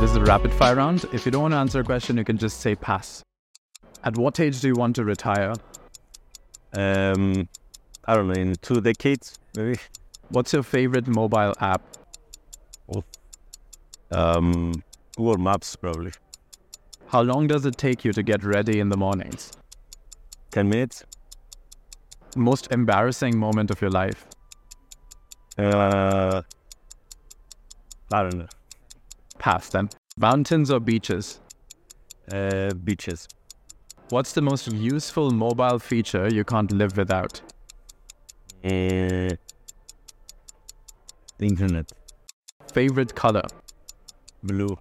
This 0.00 0.10
is 0.10 0.16
a 0.16 0.24
rapid 0.24 0.52
fire 0.52 0.76
round. 0.76 1.04
If 1.12 1.26
you 1.26 1.32
don't 1.32 1.42
want 1.42 1.52
to 1.52 1.58
answer 1.58 1.80
a 1.80 1.84
question, 1.84 2.16
you 2.16 2.24
can 2.24 2.38
just 2.38 2.60
say 2.60 2.74
pass. 2.74 3.22
At 4.02 4.16
what 4.16 4.40
age 4.40 4.60
do 4.60 4.68
you 4.68 4.74
want 4.74 4.96
to 4.96 5.04
retire? 5.04 5.54
Um, 6.72 7.48
I 8.04 8.14
don't 8.14 8.28
know, 8.28 8.34
in 8.34 8.54
two 8.56 8.80
decades, 8.80 9.38
maybe. 9.56 9.78
What's 10.28 10.52
your 10.52 10.62
favorite 10.62 11.06
mobile 11.06 11.54
app? 11.60 11.82
Um, 14.10 14.82
Google 15.16 15.38
Maps, 15.38 15.76
probably. 15.76 16.12
How 17.06 17.22
long 17.22 17.46
does 17.46 17.64
it 17.64 17.76
take 17.76 18.04
you 18.04 18.12
to 18.12 18.22
get 18.22 18.44
ready 18.44 18.80
in 18.80 18.88
the 18.88 18.96
mornings? 18.96 19.52
10 20.54 20.68
minutes. 20.68 21.04
Most 22.36 22.70
embarrassing 22.70 23.36
moment 23.36 23.72
of 23.72 23.80
your 23.80 23.90
life? 23.90 24.24
Uh, 25.58 26.42
I 28.12 28.22
don't 28.22 28.38
know. 28.38 28.46
Pass 29.38 29.68
then. 29.70 29.90
Mountains 30.16 30.70
or 30.70 30.78
beaches? 30.78 31.40
Uh, 32.30 32.72
beaches. 32.72 33.26
What's 34.10 34.32
the 34.32 34.42
most 34.42 34.70
useful 34.70 35.32
mobile 35.32 35.80
feature 35.80 36.28
you 36.32 36.44
can't 36.44 36.70
live 36.70 36.96
without? 36.96 37.40
Uh, 38.64 39.34
the 41.38 41.48
internet. 41.48 41.90
Favorite 42.72 43.16
color? 43.16 43.42
Blue. 44.44 44.78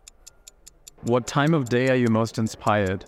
What 1.01 1.25
time 1.25 1.55
of 1.55 1.67
day 1.67 1.89
are 1.89 1.95
you 1.95 2.09
most 2.09 2.37
inspired? 2.37 3.05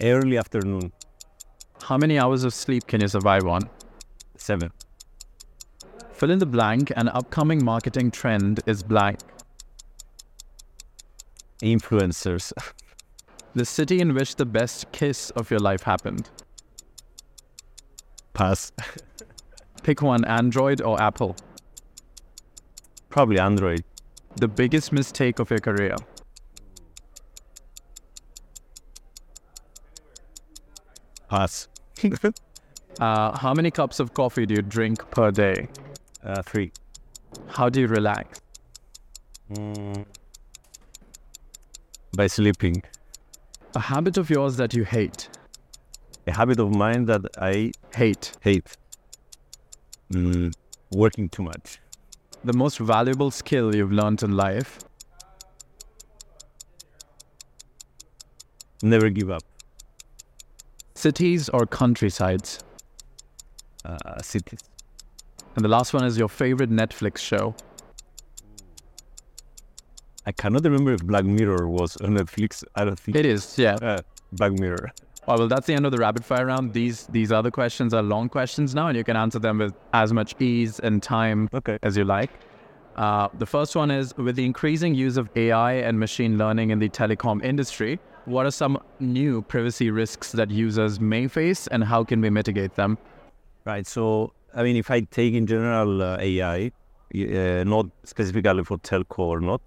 Early 0.00 0.38
afternoon. 0.38 0.92
How 1.82 1.98
many 1.98 2.20
hours 2.20 2.44
of 2.44 2.54
sleep 2.54 2.86
can 2.86 3.00
you 3.00 3.08
survive 3.08 3.44
on? 3.46 3.68
Seven. 4.36 4.70
Fill 6.12 6.30
in 6.30 6.38
the 6.38 6.46
blank. 6.46 6.92
An 6.94 7.08
upcoming 7.08 7.64
marketing 7.64 8.12
trend 8.12 8.60
is 8.66 8.82
blank. 8.82 9.18
Influencers. 11.62 12.52
The 13.54 13.64
city 13.64 14.00
in 14.00 14.14
which 14.14 14.36
the 14.36 14.44
best 14.44 14.92
kiss 14.92 15.30
of 15.30 15.50
your 15.50 15.58
life 15.58 15.82
happened. 15.82 16.30
Pass. 18.34 18.70
Pick 19.82 20.00
one 20.00 20.24
Android 20.26 20.80
or 20.80 21.00
Apple. 21.00 21.34
Probably 23.08 23.40
Android. 23.40 23.82
The 24.36 24.46
biggest 24.46 24.92
mistake 24.92 25.40
of 25.40 25.50
your 25.50 25.58
career. 25.58 25.96
Pass. 31.28 31.68
Uh, 33.00 33.36
how 33.38 33.54
many 33.54 33.70
cups 33.70 34.00
of 34.00 34.12
coffee 34.12 34.44
do 34.44 34.54
you 34.54 34.62
drink 34.62 35.08
per 35.12 35.30
day? 35.30 35.68
Uh, 36.24 36.42
three. 36.42 36.72
How 37.46 37.68
do 37.68 37.80
you 37.80 37.86
relax? 37.86 38.40
Mm. 39.52 40.04
By 42.16 42.26
sleeping. 42.26 42.82
A 43.76 43.78
habit 43.78 44.16
of 44.16 44.30
yours 44.30 44.56
that 44.56 44.74
you 44.74 44.82
hate. 44.84 45.28
A 46.26 46.32
habit 46.32 46.58
of 46.58 46.74
mine 46.74 47.04
that 47.04 47.24
I 47.40 47.70
Hate. 47.94 48.32
hate. 48.40 48.76
Mm, 50.12 50.52
working 50.90 51.28
too 51.28 51.44
much. 51.44 51.78
The 52.42 52.52
most 52.52 52.78
valuable 52.80 53.30
skill 53.30 53.76
you've 53.76 53.92
learned 53.92 54.24
in 54.24 54.36
life. 54.36 54.80
Never 58.82 59.08
give 59.10 59.30
up. 59.30 59.44
Cities 60.98 61.48
or 61.50 61.64
countrysides. 61.64 62.58
Uh, 63.84 64.20
cities. 64.20 64.58
And 65.54 65.64
the 65.64 65.68
last 65.68 65.94
one 65.94 66.04
is 66.04 66.18
your 66.18 66.28
favorite 66.28 66.70
Netflix 66.70 67.18
show. 67.18 67.54
I 70.26 70.32
cannot 70.32 70.64
remember 70.64 70.92
if 70.92 71.04
Black 71.04 71.24
Mirror 71.24 71.68
was 71.68 71.96
on 71.98 72.16
Netflix. 72.16 72.64
I 72.74 72.84
don't 72.84 72.98
think 72.98 73.16
It 73.16 73.24
is, 73.26 73.56
yeah. 73.56 73.76
Uh, 73.76 73.98
Black 74.32 74.52
Mirror. 74.52 74.90
Oh, 75.28 75.38
well, 75.38 75.46
that's 75.46 75.68
the 75.68 75.74
end 75.74 75.86
of 75.86 75.92
the 75.92 75.98
rapid 75.98 76.24
fire 76.24 76.46
round. 76.46 76.72
These 76.72 77.06
these 77.18 77.30
other 77.30 77.50
questions 77.52 77.94
are 77.94 78.02
long 78.02 78.28
questions 78.28 78.74
now, 78.74 78.88
and 78.88 78.96
you 78.96 79.04
can 79.04 79.16
answer 79.16 79.38
them 79.38 79.58
with 79.58 79.74
as 79.92 80.12
much 80.12 80.34
ease 80.40 80.80
and 80.80 81.00
time 81.00 81.48
Okay. 81.54 81.78
as 81.84 81.96
you 81.96 82.04
like. 82.04 82.30
Uh, 82.96 83.28
the 83.38 83.46
first 83.46 83.76
one 83.76 83.92
is 83.92 84.16
with 84.16 84.34
the 84.34 84.44
increasing 84.44 84.94
use 84.96 85.16
of 85.16 85.28
AI 85.36 85.74
and 85.74 85.96
machine 86.00 86.36
learning 86.38 86.70
in 86.70 86.78
the 86.80 86.88
telecom 86.88 87.44
industry, 87.44 88.00
what 88.28 88.46
are 88.46 88.50
some 88.50 88.78
new 89.00 89.42
privacy 89.42 89.90
risks 89.90 90.32
that 90.32 90.50
users 90.50 91.00
may 91.00 91.26
face, 91.28 91.66
and 91.68 91.82
how 91.82 92.04
can 92.04 92.20
we 92.20 92.30
mitigate 92.30 92.74
them? 92.74 92.98
Right. 93.64 93.86
So, 93.86 94.32
I 94.54 94.62
mean, 94.62 94.76
if 94.76 94.90
I 94.90 95.00
take 95.00 95.34
in 95.34 95.46
general 95.46 96.02
uh, 96.02 96.18
AI, 96.20 96.70
uh, 97.14 97.64
not 97.64 97.86
specifically 98.04 98.64
for 98.64 98.78
telco 98.78 99.18
or 99.18 99.40
not, 99.40 99.60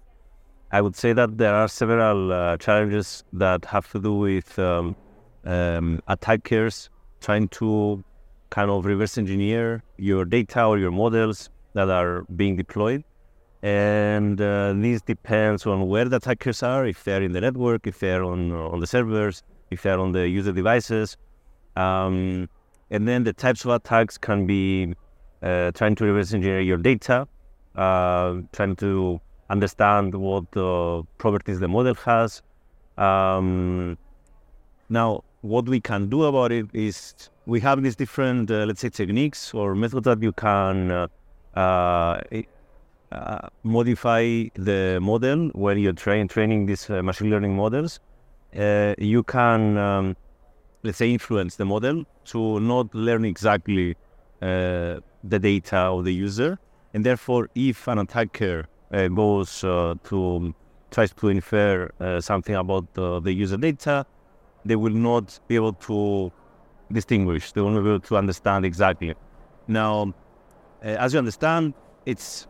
I 0.70 0.80
would 0.80 0.96
say 0.96 1.12
that 1.12 1.36
there 1.38 1.54
are 1.54 1.68
several 1.68 2.32
uh, 2.32 2.56
challenges 2.56 3.24
that 3.34 3.64
have 3.66 3.90
to 3.92 4.00
do 4.00 4.14
with 4.14 4.58
um, 4.58 4.96
um, 5.44 6.00
attackers 6.08 6.88
trying 7.20 7.48
to 7.48 8.02
kind 8.50 8.70
of 8.70 8.84
reverse 8.84 9.18
engineer 9.18 9.82
your 9.96 10.24
data 10.24 10.64
or 10.64 10.78
your 10.78 10.90
models 10.90 11.50
that 11.74 11.88
are 11.88 12.22
being 12.36 12.56
deployed. 12.56 13.04
And 13.62 14.40
uh, 14.40 14.72
this 14.74 15.02
depends 15.02 15.66
on 15.66 15.88
where 15.88 16.06
the 16.06 16.16
attackers 16.16 16.62
are, 16.62 16.84
if 16.84 17.04
they're 17.04 17.22
in 17.22 17.32
the 17.32 17.40
network, 17.40 17.86
if 17.86 18.00
they're 18.00 18.24
on 18.24 18.50
on 18.50 18.80
the 18.80 18.86
servers, 18.86 19.44
if 19.70 19.82
they're 19.82 20.00
on 20.00 20.12
the 20.12 20.28
user 20.28 20.52
devices. 20.52 21.16
Um, 21.76 22.48
and 22.90 23.06
then 23.06 23.24
the 23.24 23.32
types 23.32 23.64
of 23.64 23.70
attacks 23.70 24.18
can 24.18 24.46
be 24.46 24.94
uh, 25.42 25.70
trying 25.72 25.94
to 25.96 26.04
reverse 26.04 26.34
engineer 26.34 26.60
your 26.60 26.76
data, 26.76 27.26
uh, 27.76 28.34
trying 28.52 28.76
to 28.76 29.20
understand 29.48 30.14
what 30.14 30.50
properties 31.18 31.60
the 31.60 31.68
model 31.68 31.94
has. 31.94 32.42
Um, 32.98 33.96
now, 34.88 35.24
what 35.40 35.68
we 35.68 35.80
can 35.80 36.08
do 36.08 36.24
about 36.24 36.52
it 36.52 36.66
is 36.72 37.14
we 37.46 37.60
have 37.60 37.82
these 37.82 37.96
different, 37.96 38.50
uh, 38.50 38.64
let's 38.66 38.80
say, 38.80 38.88
techniques 38.90 39.54
or 39.54 39.74
methods 39.74 40.04
that 40.04 40.22
you 40.22 40.32
can 40.32 41.08
uh, 41.54 42.20
uh, 43.12 43.48
modify 43.62 44.44
the 44.54 44.98
model 45.02 45.50
when 45.54 45.78
you're 45.78 45.92
train, 45.92 46.28
training 46.28 46.64
these 46.66 46.88
uh, 46.88 47.02
machine 47.02 47.28
learning 47.30 47.54
models. 47.54 48.00
Uh, 48.56 48.94
you 48.96 49.22
can, 49.22 49.76
um, 49.76 50.16
let's 50.82 50.98
say, 50.98 51.12
influence 51.12 51.56
the 51.56 51.64
model 51.64 52.04
to 52.24 52.58
not 52.60 52.94
learn 52.94 53.24
exactly 53.24 53.94
uh, 54.40 54.96
the 55.24 55.38
data 55.38 55.76
of 55.76 56.04
the 56.04 56.12
user. 56.12 56.58
And 56.94 57.04
therefore, 57.04 57.50
if 57.54 57.86
an 57.86 57.98
attacker 57.98 58.66
uh, 58.92 59.08
goes 59.08 59.60
to 59.60 60.54
tries 60.90 61.12
to 61.12 61.28
infer 61.28 61.88
something 62.20 62.54
about 62.54 62.92
the, 62.92 63.32
user 63.32 63.56
data, 63.56 64.04
they 64.64 64.76
will 64.76 64.92
not 64.92 65.40
be 65.48 65.54
able 65.54 65.72
to 65.72 66.30
distinguish. 66.92 67.52
They 67.52 67.62
won't 67.62 67.82
be 67.82 67.88
able 67.88 68.00
to 68.00 68.16
understand 68.18 68.66
exactly. 68.66 69.14
Now, 69.66 70.12
as 70.82 71.14
you 71.14 71.18
understand, 71.18 71.72
it's 72.04 72.46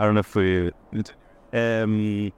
I 0.00 0.04
don't 0.04 0.14
know 0.14 0.20
if 0.20 0.34
we, 0.34 0.72
um, 1.52 2.32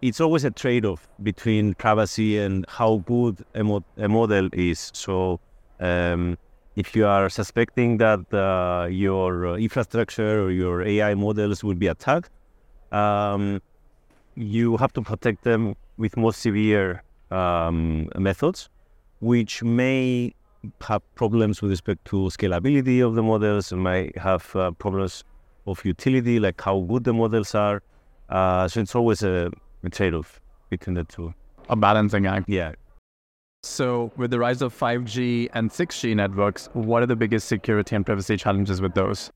it's 0.00 0.20
always 0.20 0.44
a 0.44 0.52
trade-off 0.52 1.08
between 1.20 1.74
privacy 1.74 2.38
and 2.38 2.64
how 2.68 2.98
good 2.98 3.44
a, 3.56 3.64
mo- 3.64 3.84
a 3.96 4.08
model 4.08 4.48
is. 4.52 4.92
So, 4.94 5.40
um, 5.80 6.38
if 6.76 6.94
you 6.94 7.04
are 7.04 7.28
suspecting 7.28 7.96
that 7.96 8.32
uh, 8.32 8.86
your 8.86 9.58
infrastructure 9.58 10.44
or 10.44 10.52
your 10.52 10.82
AI 10.82 11.14
models 11.14 11.64
will 11.64 11.74
be 11.74 11.88
attacked, 11.88 12.30
um, 12.92 13.60
you 14.36 14.76
have 14.76 14.92
to 14.92 15.02
protect 15.02 15.42
them 15.42 15.74
with 15.96 16.16
more 16.16 16.32
severe 16.32 17.02
um, 17.32 18.08
methods, 18.16 18.68
which 19.18 19.64
may 19.64 20.32
have 20.82 21.02
problems 21.16 21.62
with 21.62 21.72
respect 21.72 22.04
to 22.04 22.30
scalability 22.30 23.04
of 23.04 23.16
the 23.16 23.24
models, 23.24 23.72
and 23.72 23.82
might 23.82 24.16
have 24.16 24.54
uh, 24.54 24.70
problems 24.70 25.24
of 25.66 25.84
utility, 25.84 26.40
like 26.40 26.60
how 26.60 26.80
good 26.80 27.04
the 27.04 27.12
models 27.12 27.54
are. 27.54 27.82
Uh, 28.28 28.66
so 28.68 28.80
it's 28.80 28.94
always 28.94 29.22
a, 29.22 29.50
a 29.84 29.90
trade-off 29.90 30.40
between 30.70 30.94
the 30.94 31.04
two. 31.04 31.32
A 31.68 31.76
balancing 31.76 32.26
act. 32.26 32.48
Yeah. 32.48 32.72
So, 33.64 34.10
with 34.16 34.32
the 34.32 34.40
rise 34.40 34.60
of 34.60 34.76
5G 34.76 35.50
and 35.54 35.70
6G 35.70 36.16
networks, 36.16 36.68
what 36.72 37.02
are 37.02 37.06
the 37.06 37.14
biggest 37.14 37.46
security 37.46 37.94
and 37.94 38.04
privacy 38.04 38.36
challenges 38.36 38.80
with 38.80 38.94
those? 38.94 39.30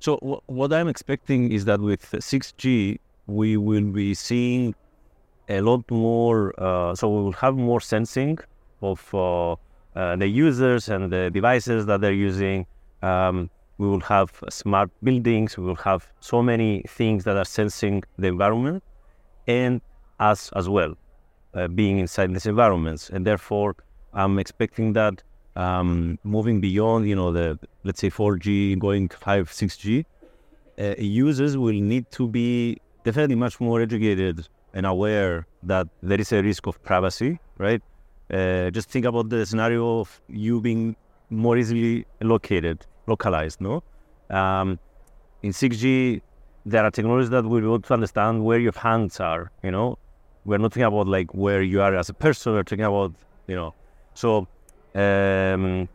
So 0.00 0.16
w- 0.16 0.40
what 0.46 0.72
I'm 0.72 0.88
expecting 0.88 1.52
is 1.52 1.64
that 1.66 1.80
with 1.80 2.02
6G, 2.10 2.98
we 3.28 3.56
will 3.56 3.90
be 3.90 4.14
seeing 4.14 4.74
a 5.48 5.60
lot 5.60 5.88
more. 5.90 6.52
Uh, 6.60 6.94
so 6.94 7.08
we 7.08 7.22
will 7.22 7.32
have 7.44 7.56
more 7.56 7.80
sensing 7.80 8.38
of 8.82 9.14
uh, 9.14 9.52
uh, 9.52 10.16
the 10.16 10.26
users 10.26 10.88
and 10.88 11.10
the 11.10 11.30
devices 11.30 11.86
that 11.86 12.00
they're 12.00 12.12
using. 12.12 12.66
Um, 13.00 13.48
we 13.82 13.88
will 13.92 14.06
have 14.16 14.30
smart 14.60 14.90
buildings. 15.08 15.56
We 15.58 15.64
will 15.70 15.82
have 15.90 16.02
so 16.20 16.38
many 16.52 16.70
things 16.98 17.24
that 17.26 17.36
are 17.42 17.50
sensing 17.58 17.96
the 18.22 18.28
environment, 18.36 18.82
and 19.46 19.80
us 20.32 20.42
as 20.60 20.68
well. 20.78 20.94
uh, 21.54 21.68
being 21.68 21.98
inside 21.98 22.32
these 22.34 22.46
environments, 22.46 23.10
and 23.10 23.26
therefore 23.26 23.76
I'm 24.12 24.38
expecting 24.38 24.92
that 24.94 25.22
um, 25.56 26.18
moving 26.24 26.60
beyond, 26.60 27.08
you 27.08 27.16
know, 27.16 27.32
the 27.32 27.58
let's 27.84 28.00
say 28.00 28.10
4G 28.10 28.78
going 28.78 29.08
5, 29.08 29.50
6G, 29.50 30.04
uh, 30.78 30.94
users 30.98 31.56
will 31.56 31.80
need 31.92 32.10
to 32.12 32.28
be 32.28 32.78
definitely 33.04 33.36
much 33.36 33.60
more 33.60 33.80
educated 33.80 34.46
and 34.74 34.86
aware 34.86 35.46
that 35.62 35.86
there 36.02 36.20
is 36.20 36.32
a 36.32 36.42
risk 36.42 36.66
of 36.66 36.82
privacy, 36.82 37.38
right? 37.58 37.82
Uh, 38.32 38.70
just 38.70 38.88
think 38.90 39.04
about 39.04 39.28
the 39.28 39.44
scenario 39.44 40.00
of 40.00 40.20
you 40.28 40.60
being 40.60 40.96
more 41.30 41.58
easily 41.58 42.06
located, 42.22 42.86
localized, 43.06 43.60
no? 43.60 43.82
Um, 44.30 44.78
in 45.42 45.52
6G, 45.52 46.20
there 46.64 46.84
are 46.84 46.90
technologies 46.90 47.30
that 47.30 47.44
will 47.44 47.60
be 47.60 47.66
able 47.66 47.80
to 47.80 47.94
understand 47.94 48.44
where 48.44 48.58
your 48.58 48.72
hands 48.72 49.20
are, 49.20 49.50
you 49.62 49.70
know? 49.70 49.98
We're 50.44 50.58
not 50.58 50.72
talking 50.72 50.84
about 50.84 51.06
like 51.06 51.32
where 51.34 51.62
you 51.62 51.82
are 51.82 51.94
as 51.94 52.08
a 52.08 52.14
person, 52.14 52.52
we're 52.52 52.62
talking 52.64 52.84
about, 52.84 53.14
you 53.46 53.54
know, 53.54 53.74
so 54.14 54.46
um, 54.94 55.88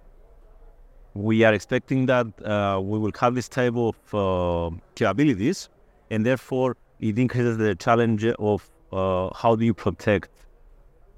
we 1.14 1.44
are 1.44 1.54
expecting 1.54 2.06
that 2.08 2.28
uh, 2.44 2.80
we 2.82 3.00
will 3.00 3.12
have 3.20 3.36
this 3.36 3.48
type 3.50 3.76
of 3.76 3.96
uh, 4.14 4.76
capabilities, 4.96 5.70
and 6.12 6.26
therefore 6.26 6.78
it 7.00 7.18
increases 7.18 7.58
the 7.58 7.76
challenge 7.76 8.26
of 8.26 8.70
uh, 8.92 9.30
how 9.34 9.56
do 9.56 9.66
you 9.66 9.74
protect 9.74 10.30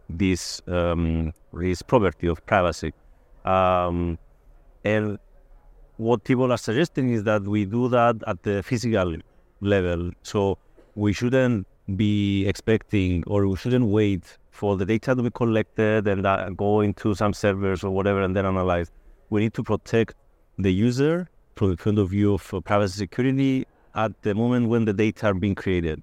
this 0.10 0.62
um, 0.68 1.32
this 1.54 1.82
property 1.82 2.28
of 2.28 2.46
privacy. 2.46 2.94
Um, 3.46 4.18
and 4.84 5.20
what 6.00 6.24
people 6.24 6.50
are 6.50 6.58
suggesting 6.58 7.10
is 7.10 7.24
that 7.26 7.44
we 7.44 7.66
do 7.66 7.90
that 7.90 8.16
at 8.26 8.42
the 8.44 8.64
physical 8.64 9.18
level. 9.60 10.12
So 10.24 10.58
we 10.96 11.12
shouldn't 11.12 11.68
be 11.98 12.48
expecting 12.48 13.26
or 13.28 13.46
we 13.46 13.58
shouldn't 13.58 13.86
wait 13.86 14.38
for 14.50 14.78
the 14.78 14.86
data 14.86 15.14
to 15.14 15.22
be 15.22 15.30
collected 15.30 16.08
and 16.08 16.26
uh, 16.26 16.52
go 16.52 16.80
into 16.80 17.14
some 17.16 17.34
servers 17.34 17.84
or 17.84 17.92
whatever 17.92 18.22
and 18.22 18.34
then 18.34 18.46
analyzed. 18.46 18.94
We 19.30 19.42
need 19.42 19.54
to 19.56 19.64
protect 19.64 20.16
the 20.58 20.72
user 20.72 21.28
from 21.58 21.72
the 21.72 21.78
point 21.78 22.00
of 22.00 22.10
view 22.12 22.36
of 22.36 22.54
uh, 22.54 22.62
privacy 22.62 22.98
security 23.00 23.68
at 23.94 24.14
the 24.22 24.34
moment 24.34 24.70
when 24.70 24.86
the 24.86 24.94
data 24.94 25.28
are 25.28 25.34
being 25.34 25.56
created. 25.56 26.02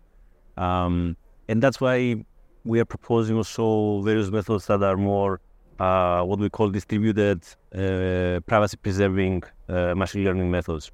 Um, 0.58 1.16
and 1.48 1.62
that's 1.62 1.80
why 1.80 2.22
we 2.64 2.80
are 2.80 2.84
proposing 2.84 3.36
also 3.38 4.02
various 4.02 4.30
methods 4.30 4.66
that 4.66 4.82
are 4.82 4.98
more 4.98 5.40
uh, 5.78 6.22
what 6.22 6.38
we 6.38 6.48
call 6.48 6.70
distributed 6.70 7.42
uh, 7.74 8.40
privacy 8.46 8.76
preserving 8.76 9.42
uh, 9.68 9.94
machine 9.94 10.24
learning 10.24 10.50
methods, 10.50 10.90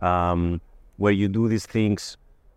um, 0.00 0.60
where 0.96 1.12
you 1.12 1.28
do 1.28 1.48
these 1.48 1.66
things 1.66 2.16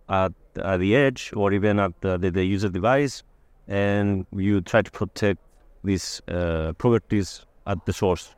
at, 0.10 0.32
at, 0.58 0.78
the 0.80 0.96
edge 0.96 1.32
or 1.36 1.54
even 1.54 1.80
at 1.80 1.94
the, 2.02 2.18
the, 2.18 2.32
the 2.32 2.44
user 2.44 2.70
device 2.70 3.24
and 3.68 4.26
you 4.36 4.62
try 4.62 4.82
to 4.82 4.92
protect 4.92 5.40
these 5.84 6.22
uh, 6.28 6.74
properties 6.74 7.46
at 7.68 7.86
the 7.86 7.94
source. 7.94 8.36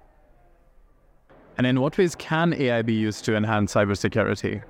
And 1.58 1.66
in 1.66 1.80
what 1.80 1.98
ways 1.98 2.16
can 2.16 2.54
AI 2.54 2.82
be 2.82 2.94
used 2.94 3.26
to 3.26 3.36
enhance 3.36 3.74
cybersecurity? 3.74 4.64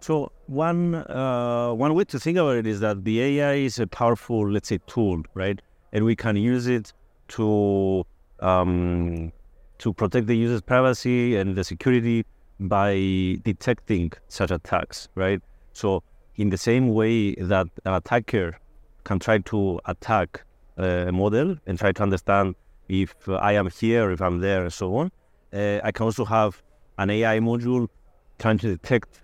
So 0.00 0.30
one 0.46 0.94
uh, 0.94 1.72
one 1.72 1.94
way 1.94 2.04
to 2.04 2.18
think 2.18 2.36
about 2.36 2.56
it 2.56 2.66
is 2.66 2.80
that 2.80 3.04
the 3.04 3.20
AI 3.20 3.54
is 3.54 3.78
a 3.78 3.86
powerful, 3.86 4.50
let's 4.50 4.68
say, 4.68 4.78
tool, 4.86 5.22
right? 5.34 5.60
And 5.92 6.04
we 6.04 6.14
can 6.14 6.36
use 6.36 6.66
it 6.66 6.92
to 7.28 8.04
um, 8.40 9.32
to 9.78 9.92
protect 9.92 10.26
the 10.26 10.36
user's 10.36 10.62
privacy 10.62 11.36
and 11.36 11.56
the 11.56 11.64
security 11.64 12.24
by 12.60 12.94
detecting 13.44 14.12
such 14.28 14.50
attacks, 14.50 15.08
right? 15.14 15.40
So 15.72 16.02
in 16.36 16.50
the 16.50 16.56
same 16.56 16.88
way 16.88 17.34
that 17.34 17.66
an 17.84 17.94
attacker 17.94 18.58
can 19.04 19.18
try 19.18 19.38
to 19.38 19.80
attack 19.86 20.44
a 20.76 21.12
model 21.12 21.56
and 21.66 21.78
try 21.78 21.92
to 21.92 22.02
understand 22.02 22.54
if 22.88 23.14
I 23.28 23.52
am 23.52 23.70
here, 23.70 24.10
if 24.10 24.20
I'm 24.20 24.40
there, 24.40 24.62
and 24.62 24.72
so 24.72 24.96
on. 24.96 25.10
Uh, 25.52 25.80
I 25.82 25.92
can 25.92 26.04
also 26.04 26.24
have 26.24 26.62
an 26.98 27.10
AI 27.10 27.38
module 27.40 27.88
trying 28.38 28.58
to 28.58 28.68
detect 28.68 29.22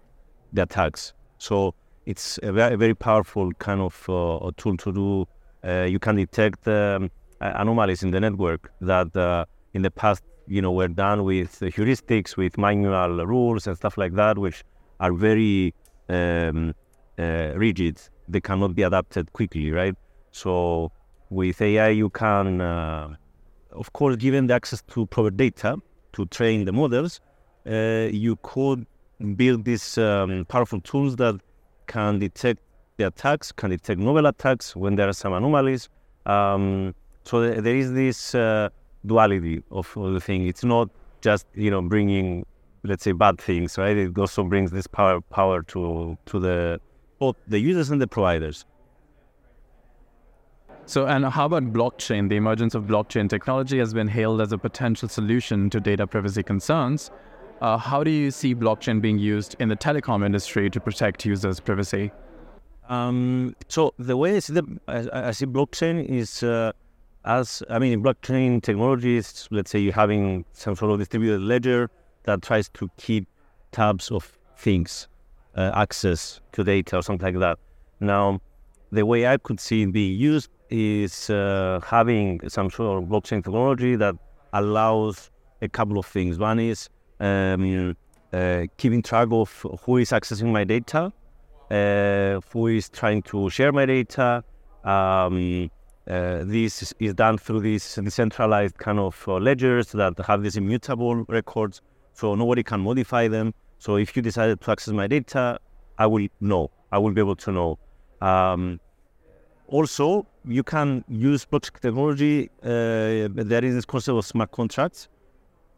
the 0.52 0.62
attacks. 0.62 1.12
So 1.38 1.74
it's 2.06 2.38
a 2.42 2.52
very, 2.52 2.94
powerful 2.94 3.52
kind 3.52 3.80
of 3.80 3.94
uh, 4.08 4.50
tool 4.56 4.76
to 4.78 4.92
do. 4.92 5.28
Uh, 5.64 5.84
you 5.84 5.98
can 5.98 6.16
detect 6.16 6.66
um, 6.66 7.10
anomalies 7.54 8.02
in 8.02 8.10
the 8.10 8.20
network 8.20 8.72
that 8.80 9.16
uh, 9.16 9.44
in 9.74 9.82
the 9.82 9.90
past, 9.90 10.22
you 10.46 10.60
know, 10.60 10.72
were 10.72 10.88
done 10.88 11.24
with 11.24 11.60
heuristics, 11.60 12.36
with 12.36 12.58
manual 12.58 13.24
rules 13.26 13.66
and 13.66 13.76
stuff 13.76 13.96
like 13.96 14.14
that, 14.14 14.38
which 14.38 14.64
are 15.00 15.12
very 15.12 15.74
um, 16.08 16.74
uh, 17.18 17.52
rigid 17.56 18.00
they 18.28 18.40
cannot 18.40 18.74
be 18.74 18.82
adapted 18.82 19.32
quickly, 19.32 19.70
right? 19.70 19.94
So 20.30 20.90
with 21.30 21.60
AI, 21.60 21.90
you 21.90 22.10
can, 22.10 22.60
uh, 22.60 23.14
of 23.72 23.92
course, 23.92 24.16
given 24.16 24.46
the 24.46 24.54
access 24.54 24.82
to 24.88 25.06
proper 25.06 25.30
data 25.30 25.76
to 26.14 26.26
train 26.26 26.64
the 26.64 26.72
models, 26.72 27.20
uh, 27.66 28.08
you 28.10 28.36
could 28.42 28.86
build 29.36 29.64
these 29.64 29.98
um, 29.98 30.44
powerful 30.48 30.80
tools 30.80 31.16
that 31.16 31.40
can 31.86 32.18
detect 32.18 32.60
the 32.96 33.06
attacks, 33.06 33.52
can 33.52 33.70
detect 33.70 33.98
novel 34.00 34.26
attacks 34.26 34.74
when 34.76 34.96
there 34.96 35.08
are 35.08 35.12
some 35.12 35.32
anomalies. 35.32 35.88
Um, 36.26 36.94
so 37.24 37.40
there 37.40 37.76
is 37.76 37.92
this 37.92 38.34
uh, 38.34 38.68
duality 39.06 39.62
of, 39.70 39.96
of 39.96 40.14
the 40.14 40.20
thing. 40.20 40.46
It's 40.46 40.64
not 40.64 40.88
just 41.20 41.46
you 41.54 41.70
know 41.70 41.82
bringing, 41.82 42.44
let's 42.82 43.04
say, 43.04 43.12
bad 43.12 43.40
things, 43.40 43.78
right? 43.78 43.96
It 43.96 44.18
also 44.18 44.44
brings 44.44 44.70
this 44.70 44.86
power 44.86 45.20
power 45.20 45.62
to 45.62 46.18
to 46.26 46.40
the 46.40 46.80
both 47.18 47.36
the 47.46 47.58
users 47.58 47.90
and 47.90 48.00
the 48.00 48.06
providers. 48.06 48.64
So, 50.84 51.06
and 51.06 51.24
how 51.24 51.46
about 51.46 51.72
blockchain? 51.72 52.28
The 52.28 52.36
emergence 52.36 52.74
of 52.74 52.84
blockchain 52.84 53.30
technology 53.30 53.78
has 53.78 53.94
been 53.94 54.08
hailed 54.08 54.40
as 54.40 54.52
a 54.52 54.58
potential 54.58 55.08
solution 55.08 55.70
to 55.70 55.80
data 55.80 56.06
privacy 56.06 56.42
concerns. 56.42 57.10
Uh, 57.60 57.78
how 57.78 58.02
do 58.02 58.10
you 58.10 58.32
see 58.32 58.56
blockchain 58.56 59.00
being 59.00 59.18
used 59.18 59.54
in 59.60 59.68
the 59.68 59.76
telecom 59.76 60.26
industry 60.26 60.68
to 60.68 60.80
protect 60.80 61.24
users' 61.24 61.60
privacy? 61.60 62.10
Um, 62.88 63.54
so 63.68 63.94
the 63.98 64.16
way 64.16 64.34
I 64.36 64.38
see, 64.40 64.54
the, 64.54 64.80
I, 64.88 65.28
I 65.28 65.30
see 65.30 65.46
blockchain 65.46 66.04
is 66.04 66.42
uh, 66.42 66.72
as 67.24 67.62
I 67.70 67.78
mean, 67.78 67.92
in 67.92 68.02
blockchain 68.02 68.62
technology 68.62 69.16
is 69.16 69.48
let's 69.50 69.70
say 69.70 69.78
you're 69.78 69.92
having 69.92 70.44
some 70.52 70.74
sort 70.76 70.92
of 70.92 70.98
distributed 70.98 71.40
ledger 71.40 71.90
that 72.24 72.42
tries 72.42 72.68
to 72.70 72.90
keep 72.96 73.26
tabs 73.70 74.10
of 74.10 74.38
things 74.56 75.08
uh, 75.56 75.70
access 75.74 76.40
to 76.52 76.64
data 76.64 76.98
or 76.98 77.02
something 77.02 77.34
like 77.34 77.40
that. 77.40 77.58
Now, 78.00 78.40
the 78.90 79.06
way 79.06 79.26
I 79.26 79.36
could 79.36 79.60
see 79.60 79.82
it 79.82 79.92
being 79.92 80.18
used 80.18 80.50
is 80.70 81.30
uh, 81.30 81.80
having 81.84 82.40
some 82.48 82.70
sort 82.70 83.02
of 83.02 83.08
blockchain 83.08 83.44
technology 83.44 83.96
that 83.96 84.14
allows 84.52 85.30
a 85.60 85.68
couple 85.68 85.98
of 85.98 86.06
things. 86.06 86.38
One 86.38 86.58
is 86.58 86.88
um, 87.20 87.96
uh, 88.32 88.66
keeping 88.76 89.02
track 89.02 89.28
of 89.30 89.50
who 89.84 89.98
is 89.98 90.10
accessing 90.10 90.52
my 90.52 90.64
data, 90.64 91.12
uh, 91.70 92.40
who 92.52 92.66
is 92.66 92.88
trying 92.88 93.22
to 93.22 93.48
share 93.50 93.72
my 93.72 93.86
data. 93.86 94.42
Um, 94.84 95.70
uh, 96.08 96.42
this 96.44 96.94
is 96.98 97.14
done 97.14 97.38
through 97.38 97.60
these 97.60 97.94
decentralized 97.94 98.76
kind 98.78 98.98
of 98.98 99.22
uh, 99.28 99.34
ledgers 99.34 99.92
that 99.92 100.18
have 100.26 100.42
these 100.42 100.56
immutable 100.56 101.24
records, 101.28 101.80
so 102.12 102.34
nobody 102.34 102.62
can 102.62 102.80
modify 102.80 103.28
them. 103.28 103.54
So 103.78 103.96
if 103.96 104.16
you 104.16 104.22
decided 104.22 104.60
to 104.60 104.70
access 104.70 104.92
my 104.92 105.06
data, 105.06 105.58
I 105.98 106.06
will 106.06 106.26
know. 106.40 106.70
I 106.90 106.98
will 106.98 107.12
be 107.12 107.20
able 107.20 107.36
to 107.36 107.52
know. 107.52 107.78
Um, 108.20 108.80
also, 109.68 110.26
you 110.44 110.62
can 110.62 111.04
use 111.08 111.46
blockchain 111.46 111.80
technology. 111.80 112.50
Uh, 112.62 113.28
there 113.32 113.64
is 113.64 113.74
this 113.74 113.84
concept 113.84 114.18
of 114.18 114.26
smart 114.26 114.50
contracts, 114.50 115.08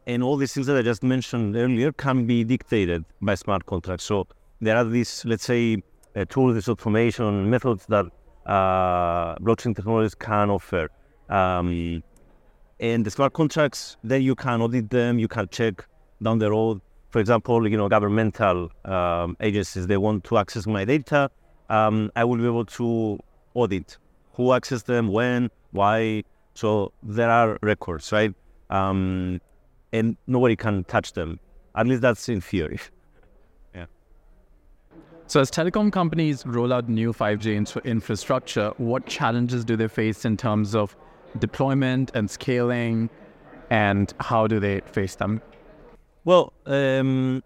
and 0.06 0.22
all 0.22 0.36
these 0.36 0.52
things 0.52 0.66
that 0.66 0.76
I 0.76 0.82
just 0.82 1.02
mentioned 1.02 1.56
earlier 1.56 1.92
can 1.92 2.26
be 2.26 2.44
dictated 2.44 3.04
by 3.20 3.34
smart 3.34 3.66
contracts. 3.66 4.04
So 4.04 4.26
there 4.60 4.76
are 4.76 4.84
these, 4.84 5.24
let's 5.24 5.44
say, 5.44 5.82
uh, 6.16 6.24
tools, 6.28 6.54
these 6.54 6.68
automation 6.68 7.48
methods 7.48 7.86
that 7.86 8.06
uh, 8.46 9.36
blockchain 9.36 9.74
technologies 9.74 10.14
can 10.14 10.50
offer. 10.50 10.88
Um, 11.28 12.02
and 12.80 13.04
the 13.04 13.10
smart 13.10 13.32
contracts, 13.32 13.96
then 14.04 14.22
you 14.22 14.34
can 14.34 14.60
audit 14.60 14.90
them. 14.90 15.18
You 15.18 15.28
can 15.28 15.48
check 15.48 15.86
down 16.22 16.38
the 16.38 16.50
road 16.50 16.80
for 17.14 17.20
example, 17.20 17.68
you 17.68 17.76
know, 17.76 17.88
governmental 17.88 18.72
um, 18.86 19.36
agencies, 19.38 19.86
they 19.86 19.96
want 19.96 20.24
to 20.24 20.36
access 20.36 20.66
my 20.66 20.84
data, 20.84 21.30
um, 21.70 22.10
I 22.16 22.24
will 22.24 22.38
be 22.38 22.44
able 22.44 22.64
to 22.64 23.20
audit 23.54 23.98
who 24.32 24.48
accessed 24.48 24.86
them, 24.86 25.06
when, 25.12 25.48
why. 25.70 26.24
So 26.54 26.92
there 27.04 27.30
are 27.30 27.56
records, 27.62 28.10
right? 28.10 28.34
Um, 28.68 29.40
and 29.92 30.16
nobody 30.26 30.56
can 30.56 30.82
touch 30.84 31.12
them. 31.12 31.38
At 31.76 31.86
least 31.86 32.02
that's 32.02 32.28
in 32.28 32.40
theory. 32.40 32.80
So 35.26 35.40
as 35.40 35.50
telecom 35.50 35.90
companies 35.90 36.44
roll 36.44 36.72
out 36.72 36.88
new 36.88 37.12
5G 37.12 37.84
infrastructure, 37.84 38.72
what 38.76 39.06
challenges 39.06 39.64
do 39.64 39.74
they 39.74 39.88
face 39.88 40.24
in 40.24 40.36
terms 40.36 40.74
of 40.74 40.94
deployment 41.38 42.10
and 42.14 42.30
scaling, 42.30 43.08
and 43.70 44.12
how 44.20 44.46
do 44.46 44.60
they 44.60 44.80
face 44.80 45.16
them? 45.16 45.40
Well, 46.24 46.52
um, 46.66 47.42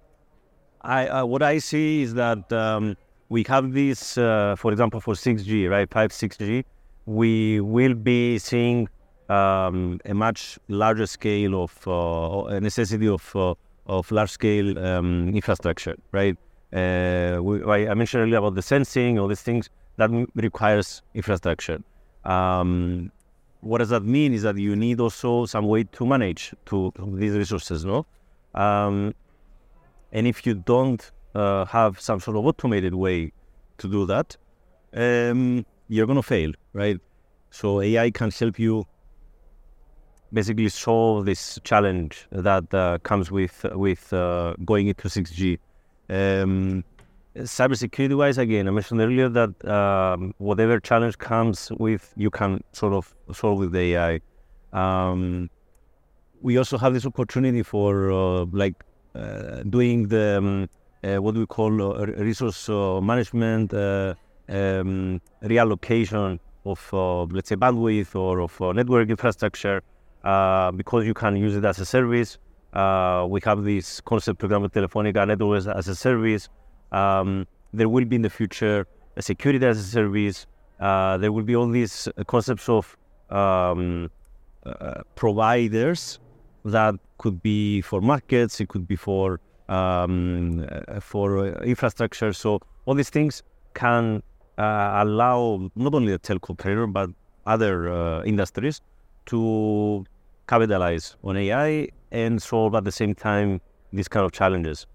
I, 0.82 1.06
uh, 1.08 1.24
what 1.24 1.42
I 1.42 1.58
see 1.58 2.02
is 2.02 2.14
that 2.14 2.52
um, 2.52 2.96
we 3.28 3.44
have 3.48 3.72
this, 3.72 4.18
uh, 4.18 4.56
for 4.58 4.72
example, 4.72 5.00
for 5.00 5.14
6G, 5.14 5.70
right, 5.70 5.88
5, 5.90 6.10
6G, 6.10 6.64
we 7.06 7.60
will 7.60 7.94
be 7.94 8.38
seeing 8.38 8.88
um, 9.28 10.00
a 10.04 10.14
much 10.14 10.58
larger 10.68 11.06
scale 11.06 11.62
of 11.62 11.86
uh, 11.86 12.54
a 12.56 12.60
necessity 12.60 13.08
of 13.08 13.34
uh, 13.36 13.54
of 13.86 14.10
large 14.10 14.30
scale 14.30 14.78
um, 14.78 15.30
infrastructure, 15.34 15.96
right? 16.12 16.36
Uh, 16.72 17.38
we, 17.42 17.62
I 17.64 17.94
mentioned 17.94 18.22
earlier 18.22 18.38
about 18.38 18.54
the 18.54 18.62
sensing, 18.62 19.18
all 19.18 19.28
these 19.28 19.42
things 19.42 19.70
that 19.96 20.10
requires 20.34 21.02
infrastructure. 21.14 21.82
Um, 22.24 23.10
what 23.60 23.78
does 23.78 23.88
that 23.88 24.04
mean? 24.04 24.32
Is 24.32 24.42
that 24.42 24.56
you 24.56 24.76
need 24.76 25.00
also 25.00 25.46
some 25.46 25.66
way 25.66 25.84
to 25.84 26.06
manage 26.06 26.54
to 26.66 26.92
these 27.14 27.32
resources, 27.32 27.84
no? 27.84 28.06
Um, 28.54 29.14
and 30.12 30.26
if 30.26 30.46
you 30.46 30.54
don't 30.54 31.10
uh, 31.34 31.64
have 31.66 32.00
some 32.00 32.20
sort 32.20 32.36
of 32.36 32.46
automated 32.46 32.94
way 32.94 33.32
to 33.78 33.88
do 33.88 34.06
that, 34.06 34.36
um, 34.94 35.66
you're 35.88 36.06
going 36.06 36.16
to 36.16 36.22
fail, 36.22 36.52
right? 36.72 36.98
So 37.50 37.80
AI 37.80 38.10
can 38.10 38.30
help 38.30 38.58
you 38.58 38.86
basically 40.32 40.68
solve 40.68 41.24
this 41.24 41.58
challenge 41.64 42.26
that 42.30 42.72
uh, 42.74 42.98
comes 43.02 43.30
with 43.30 43.64
with 43.72 44.12
uh, 44.12 44.54
going 44.64 44.88
into 44.88 45.08
6G. 45.08 45.58
Um, 46.08 46.84
cybersecurity 47.36 48.16
wise, 48.16 48.38
again, 48.38 48.66
I 48.68 48.70
mentioned 48.70 49.00
earlier 49.00 49.28
that 49.28 49.64
um, 49.68 50.34
whatever 50.38 50.80
challenge 50.80 51.18
comes 51.18 51.70
with, 51.78 52.12
you 52.16 52.30
can 52.30 52.62
sort 52.72 52.94
of 52.94 53.14
solve 53.32 53.58
with 53.58 53.76
AI. 53.76 54.20
Um, 54.72 55.50
we 56.40 56.56
also 56.56 56.78
have 56.78 56.94
this 56.94 57.06
opportunity 57.06 57.62
for 57.62 58.12
uh, 58.12 58.46
like 58.52 58.74
uh, 59.14 59.62
doing 59.64 60.08
the 60.08 60.38
um, 60.38 60.68
uh, 61.02 61.20
what 61.22 61.34
we 61.34 61.46
call 61.46 61.80
uh, 61.82 62.06
resource 62.06 62.68
management 62.68 63.72
um, 63.72 65.20
reallocation 65.42 66.38
of 66.64 67.32
let's 67.32 67.48
say 67.48 67.56
bandwidth 67.56 68.14
or 68.14 68.40
of 68.40 68.60
network 68.74 69.08
infrastructure 69.08 69.82
because 70.22 71.06
you 71.06 71.14
can 71.14 71.36
use 71.36 71.56
it 71.56 71.64
as 71.64 71.78
a 71.78 71.86
service. 71.86 72.38
We 72.72 73.40
have 73.44 73.64
this 73.64 74.00
concept 74.00 74.38
programmed 74.38 74.72
Telefonica 74.72 75.26
network 75.26 75.66
as 75.66 75.88
a 75.88 75.94
service. 75.94 76.48
Um, 76.92 77.46
there 77.72 77.88
will 77.88 78.04
be 78.04 78.16
in 78.16 78.22
the 78.22 78.30
future 78.30 78.86
a 79.16 79.22
security 79.22 79.64
as 79.66 79.78
a 79.78 79.82
service. 79.82 80.46
Uh, 80.80 81.18
there 81.18 81.32
will 81.32 81.42
be 81.42 81.56
all 81.56 81.68
these 81.68 82.08
concepts 82.26 82.68
of 82.68 82.96
um, 83.30 84.10
uh, 84.64 85.02
providers 85.14 86.20
that 86.64 86.94
could 87.18 87.42
be 87.42 87.80
for 87.80 88.00
markets, 88.00 88.60
it 88.60 88.68
could 88.68 88.86
be 88.86 88.96
for 88.96 89.40
um, 89.68 90.66
uh, 90.68 91.00
for 91.00 91.38
uh, 91.38 91.60
infrastructure. 91.60 92.32
So 92.32 92.60
all 92.86 92.94
these 92.94 93.10
things 93.10 93.42
can 93.74 94.22
uh, 94.56 95.02
allow 95.02 95.70
not 95.74 95.94
only 95.94 96.12
the 96.12 96.18
telco 96.18 96.50
operator 96.50 96.86
but 96.86 97.10
other 97.46 97.90
uh, 97.90 98.22
industries 98.24 98.80
to 99.26 100.04
capitalize 100.46 101.16
on 101.22 101.36
AI 101.36 101.88
and 102.10 102.42
solve 102.42 102.74
at 102.74 102.84
the 102.84 102.92
same 102.92 103.14
time 103.14 103.60
these 103.92 104.08
kind 104.08 104.24
of 104.24 104.32
challenges. 104.32 104.86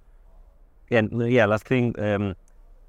And 0.92 1.22
uh, 1.22 1.26
yeah, 1.26 1.46
last 1.46 1.66
thing, 1.68 1.96
um, 2.00 2.36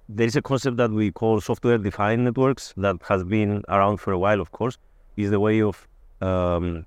there 0.09 0.26
is 0.26 0.37
a 0.37 0.43
concept 0.43 0.76
that 0.76 0.90
we 0.90 1.11
call 1.11 1.40
software-defined 1.40 2.25
networks 2.25 2.75
that 2.76 2.97
has 3.09 3.25
been 3.25 3.62
around 3.69 3.99
for 3.99 4.12
a 4.12 4.19
while. 4.19 4.40
Of 4.40 4.52
course, 4.52 4.76
is 5.16 5.31
the 5.31 5.40
way 5.40 5.62
of 5.62 5.87
um, 6.21 6.85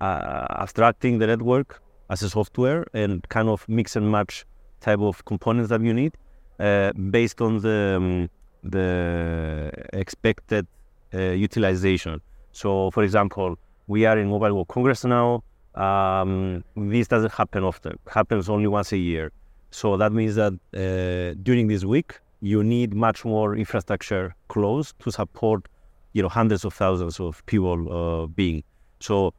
uh, 0.00 0.46
abstracting 0.50 1.18
the 1.18 1.26
network 1.26 1.82
as 2.10 2.22
a 2.22 2.30
software 2.30 2.86
and 2.92 3.26
kind 3.28 3.48
of 3.48 3.66
mix 3.68 3.96
and 3.96 4.10
match 4.10 4.44
type 4.80 5.00
of 5.00 5.24
components 5.24 5.70
that 5.70 5.80
you 5.82 5.94
need 5.94 6.16
uh, 6.58 6.92
based 7.10 7.40
on 7.40 7.60
the 7.60 7.94
um, 7.96 8.30
the 8.64 9.70
expected 9.92 10.66
uh, 11.14 11.18
utilization. 11.18 12.20
So, 12.52 12.90
for 12.90 13.02
example, 13.04 13.56
we 13.86 14.04
are 14.04 14.18
in 14.18 14.28
Mobile 14.28 14.54
World 14.54 14.68
Congress 14.68 15.04
now. 15.04 15.42
Um, 15.78 16.64
this 16.76 17.08
doesn't 17.08 17.32
happen 17.32 17.64
often; 17.64 17.92
it 17.92 18.12
happens 18.12 18.48
only 18.48 18.68
once 18.68 18.92
a 18.92 18.98
year. 18.98 19.32
So 19.70 19.96
that 19.96 20.12
means 20.12 20.34
that 20.36 20.52
uh, 20.74 21.38
during 21.42 21.68
this 21.68 21.84
week, 21.84 22.20
you 22.40 22.62
need 22.62 22.94
much 22.94 23.24
more 23.24 23.56
infrastructure 23.56 24.34
close 24.48 24.94
to 25.00 25.10
support, 25.10 25.68
you 26.12 26.22
know, 26.22 26.28
hundreds 26.28 26.64
of 26.64 26.72
thousands 26.74 27.20
of 27.20 27.44
people 27.46 27.92
uh, 27.92 28.26
being. 28.26 28.62
So 29.00 29.34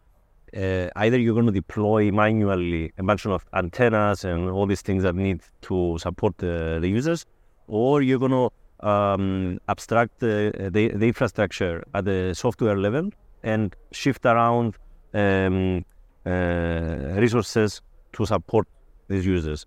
uh, 0.55 0.87
either 0.95 1.17
you're 1.17 1.33
going 1.33 1.45
to 1.45 1.51
deploy 1.51 2.11
manually 2.11 2.91
a 2.97 3.03
bunch 3.03 3.25
of 3.25 3.45
antennas 3.53 4.23
and 4.23 4.49
all 4.49 4.65
these 4.65 4.81
things 4.81 5.03
that 5.03 5.15
need 5.15 5.41
to 5.61 5.97
support 5.99 6.37
the, 6.37 6.79
the 6.81 6.89
users, 6.89 7.25
or 7.67 8.01
you're 8.01 8.19
going 8.19 8.31
to 8.31 8.87
um, 8.87 9.59
abstract 9.67 10.19
the, 10.19 10.51
the, 10.71 10.89
the, 10.89 11.07
infrastructure 11.07 11.83
at 11.93 12.05
the 12.05 12.33
software 12.33 12.77
level 12.77 13.09
and 13.43 13.75
shift 13.91 14.25
around 14.25 14.77
um, 15.13 15.83
resources 16.25 17.81
to 18.13 18.25
support 18.25 18.67
these 19.07 19.25
users. 19.25 19.65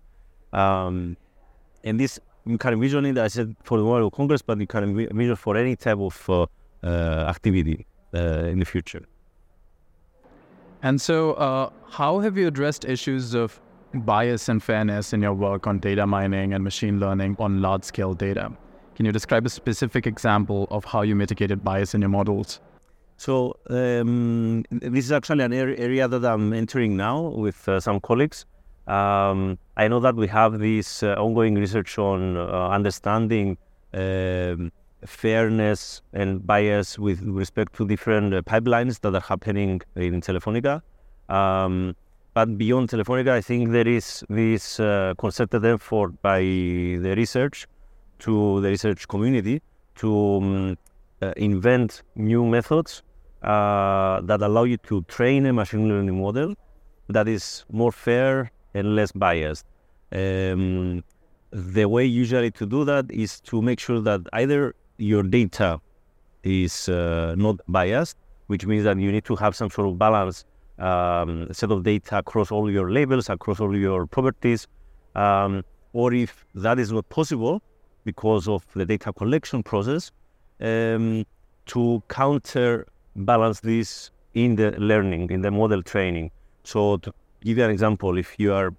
Um, 0.51 1.17
and 1.83 1.99
this 1.99 2.19
you 2.45 2.57
can 2.57 2.73
envision 2.73 3.05
it, 3.05 3.17
I 3.17 3.27
said, 3.27 3.55
for 3.63 3.77
the 3.77 3.85
World 3.85 4.11
Congress, 4.13 4.41
but 4.41 4.59
you 4.59 4.67
can 4.67 4.83
envision 4.83 5.35
for 5.35 5.55
any 5.55 5.75
type 5.75 5.97
of 5.97 6.29
uh, 6.29 6.45
uh, 6.83 7.25
activity 7.29 7.85
uh, 8.13 8.45
in 8.45 8.59
the 8.59 8.65
future. 8.65 9.03
And 10.81 10.99
so, 10.99 11.33
uh, 11.33 11.69
how 11.89 12.19
have 12.19 12.37
you 12.37 12.47
addressed 12.47 12.83
issues 12.83 13.33
of 13.33 13.59
bias 13.93 14.49
and 14.49 14.61
fairness 14.61 15.13
in 15.13 15.21
your 15.21 15.33
work 15.33 15.67
on 15.67 15.79
data 15.79 16.05
mining 16.05 16.53
and 16.53 16.63
machine 16.63 16.99
learning 16.99 17.37
on 17.39 17.61
large 17.61 17.85
scale 17.85 18.13
data? 18.13 18.51
Can 18.95 19.05
you 19.05 19.13
describe 19.13 19.45
a 19.45 19.49
specific 19.49 20.05
example 20.05 20.67
of 20.69 20.83
how 20.83 21.01
you 21.01 21.15
mitigated 21.15 21.63
bias 21.63 21.95
in 21.95 22.01
your 22.01 22.09
models? 22.09 22.59
So, 23.17 23.57
um, 23.69 24.63
this 24.69 25.05
is 25.05 25.11
actually 25.11 25.43
an 25.43 25.53
area 25.53 26.07
that 26.07 26.25
I'm 26.25 26.53
entering 26.53 26.97
now 26.97 27.21
with 27.21 27.67
uh, 27.69 27.79
some 27.79 27.99
colleagues. 27.99 28.45
Um, 28.87 29.57
I 29.77 29.87
know 29.87 29.99
that 30.01 30.15
we 30.15 30.27
have 30.27 30.59
this 30.59 31.03
uh, 31.03 31.15
ongoing 31.17 31.55
research 31.55 31.97
on 31.97 32.35
uh, 32.35 32.69
understanding 32.69 33.57
um, 33.93 34.71
fairness 35.05 36.01
and 36.13 36.45
bias 36.45 36.99
with 36.99 37.21
respect 37.21 37.73
to 37.75 37.87
different 37.87 38.33
uh, 38.33 38.41
pipelines 38.41 38.99
that 39.01 39.15
are 39.15 39.21
happening 39.21 39.81
in 39.95 40.21
Telefonica. 40.21 40.81
Um, 41.29 41.95
but 42.33 42.57
beyond 42.57 42.89
Telefonica, 42.89 43.29
I 43.29 43.41
think 43.41 43.71
there 43.71 43.87
is 43.87 44.23
this 44.27 44.79
uh, 44.79 45.13
concerted 45.17 45.63
effort 45.65 46.21
by 46.21 46.39
the 46.39 47.13
research 47.15 47.67
to 48.19 48.59
the 48.61 48.69
research 48.69 49.07
community 49.07 49.61
to 49.95 50.37
um, 50.37 50.77
uh, 51.23 51.33
invent 51.37 52.03
new 52.15 52.45
methods 52.45 53.03
uh, 53.43 54.21
that 54.21 54.41
allow 54.41 54.63
you 54.63 54.77
to 54.77 55.01
train 55.03 55.45
a 55.45 55.53
machine 55.53 55.87
learning 55.87 56.19
model 56.21 56.55
that 57.09 57.27
is 57.27 57.65
more 57.71 57.91
fair 57.91 58.51
and 58.73 58.95
less 58.95 59.11
biased. 59.11 59.65
Um, 60.11 61.03
the 61.51 61.85
way 61.85 62.05
usually 62.05 62.51
to 62.51 62.65
do 62.65 62.83
that 62.85 63.05
is 63.11 63.39
to 63.41 63.61
make 63.61 63.79
sure 63.79 64.01
that 64.01 64.21
either 64.33 64.75
your 64.97 65.23
data 65.23 65.79
is 66.43 66.89
uh, 66.89 67.35
not 67.37 67.57
biased, 67.67 68.17
which 68.47 68.65
means 68.65 68.83
that 68.83 68.97
you 68.97 69.11
need 69.11 69.25
to 69.25 69.35
have 69.35 69.55
some 69.55 69.69
sort 69.69 69.87
of 69.89 69.97
balance 69.97 70.45
um, 70.79 71.47
set 71.51 71.71
of 71.71 71.83
data 71.83 72.17
across 72.17 72.51
all 72.51 72.69
your 72.71 72.91
labels, 72.91 73.29
across 73.29 73.59
all 73.59 73.75
your 73.75 74.05
properties. 74.07 74.67
Um, 75.15 75.63
or 75.93 76.13
if 76.13 76.45
that 76.55 76.79
is 76.79 76.91
not 76.91 77.07
possible 77.09 77.61
because 78.03 78.47
of 78.47 78.65
the 78.73 78.85
data 78.85 79.13
collection 79.13 79.63
process, 79.63 80.11
um, 80.59 81.25
to 81.67 82.03
counterbalance 82.09 83.59
this 83.61 84.11
in 84.33 84.55
the 84.55 84.71
learning, 84.71 85.29
in 85.29 85.41
the 85.41 85.51
model 85.51 85.83
training. 85.83 86.31
So 86.63 86.97
to 86.97 87.13
give 87.41 87.57
you 87.57 87.63
an 87.63 87.71
example, 87.71 88.17
if 88.17 88.35
you 88.37 88.53
are 88.53 88.73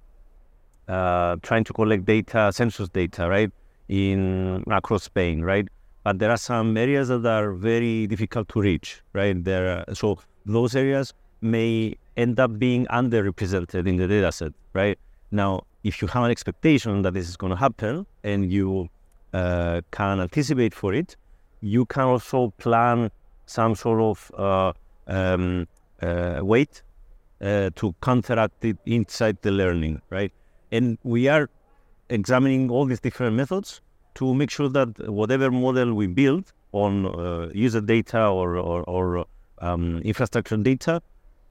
uh, 0.88 1.36
trying 1.42 1.64
to 1.64 1.72
collect 1.72 2.04
data, 2.04 2.52
census 2.52 2.88
data, 2.88 3.28
right, 3.28 3.50
in 3.88 4.64
across 4.70 5.04
Spain, 5.04 5.42
right, 5.42 5.68
but 6.02 6.18
there 6.18 6.30
are 6.30 6.36
some 6.36 6.76
areas 6.76 7.08
that 7.08 7.24
are 7.24 7.52
very 7.52 8.06
difficult 8.06 8.48
to 8.50 8.60
reach, 8.60 9.02
right? 9.12 9.42
There, 9.42 9.84
are, 9.88 9.94
so 9.94 10.18
those 10.44 10.76
areas 10.76 11.14
may 11.40 11.96
end 12.16 12.38
up 12.40 12.58
being 12.58 12.86
underrepresented 12.86 13.86
in 13.86 13.96
the 13.96 14.06
data 14.06 14.30
set, 14.32 14.52
right? 14.72 14.98
Now, 15.30 15.64
if 15.82 16.00
you 16.00 16.08
have 16.08 16.24
an 16.24 16.30
expectation 16.30 17.02
that 17.02 17.14
this 17.14 17.28
is 17.28 17.36
going 17.36 17.50
to 17.50 17.56
happen 17.56 18.06
and 18.22 18.52
you 18.52 18.88
uh, 19.32 19.80
can 19.90 20.20
anticipate 20.20 20.74
for 20.74 20.94
it, 20.94 21.16
you 21.64 21.86
can 21.86 22.04
also 22.04 22.52
plan 22.58 23.10
some 23.46 23.74
sort 23.74 24.00
of 24.00 24.30
uh, 24.36 24.72
um, 25.06 25.66
uh, 26.02 26.40
weight 26.42 26.82
uh, 27.40 27.70
to 27.74 27.94
counteract 28.02 28.64
it 28.64 28.76
inside 28.84 29.38
the 29.40 29.50
learning, 29.50 30.00
right? 30.10 30.30
And 30.70 30.98
we 31.04 31.28
are 31.28 31.48
examining 32.10 32.70
all 32.70 32.84
these 32.84 33.00
different 33.00 33.34
methods 33.34 33.80
to 34.16 34.34
make 34.34 34.50
sure 34.50 34.68
that 34.68 35.08
whatever 35.10 35.50
model 35.50 35.94
we 35.94 36.06
build 36.06 36.52
on 36.72 37.06
uh, 37.06 37.48
user 37.54 37.80
data 37.80 38.26
or, 38.26 38.56
or, 38.56 38.82
or 38.82 39.26
um, 39.60 39.98
infrastructure 40.04 40.58
data 40.58 41.00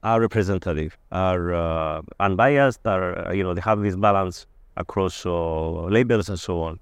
are 0.04 0.20
representative, 0.20 0.96
are 1.10 1.54
uh, 1.54 2.02
unbiased, 2.20 2.86
are 2.86 3.34
you 3.34 3.42
know 3.42 3.54
they 3.54 3.60
have 3.62 3.80
this 3.80 3.96
balance 3.96 4.46
across 4.76 5.26
uh, 5.26 5.30
labels 5.86 6.28
and 6.28 6.38
so 6.38 6.60
on. 6.62 6.78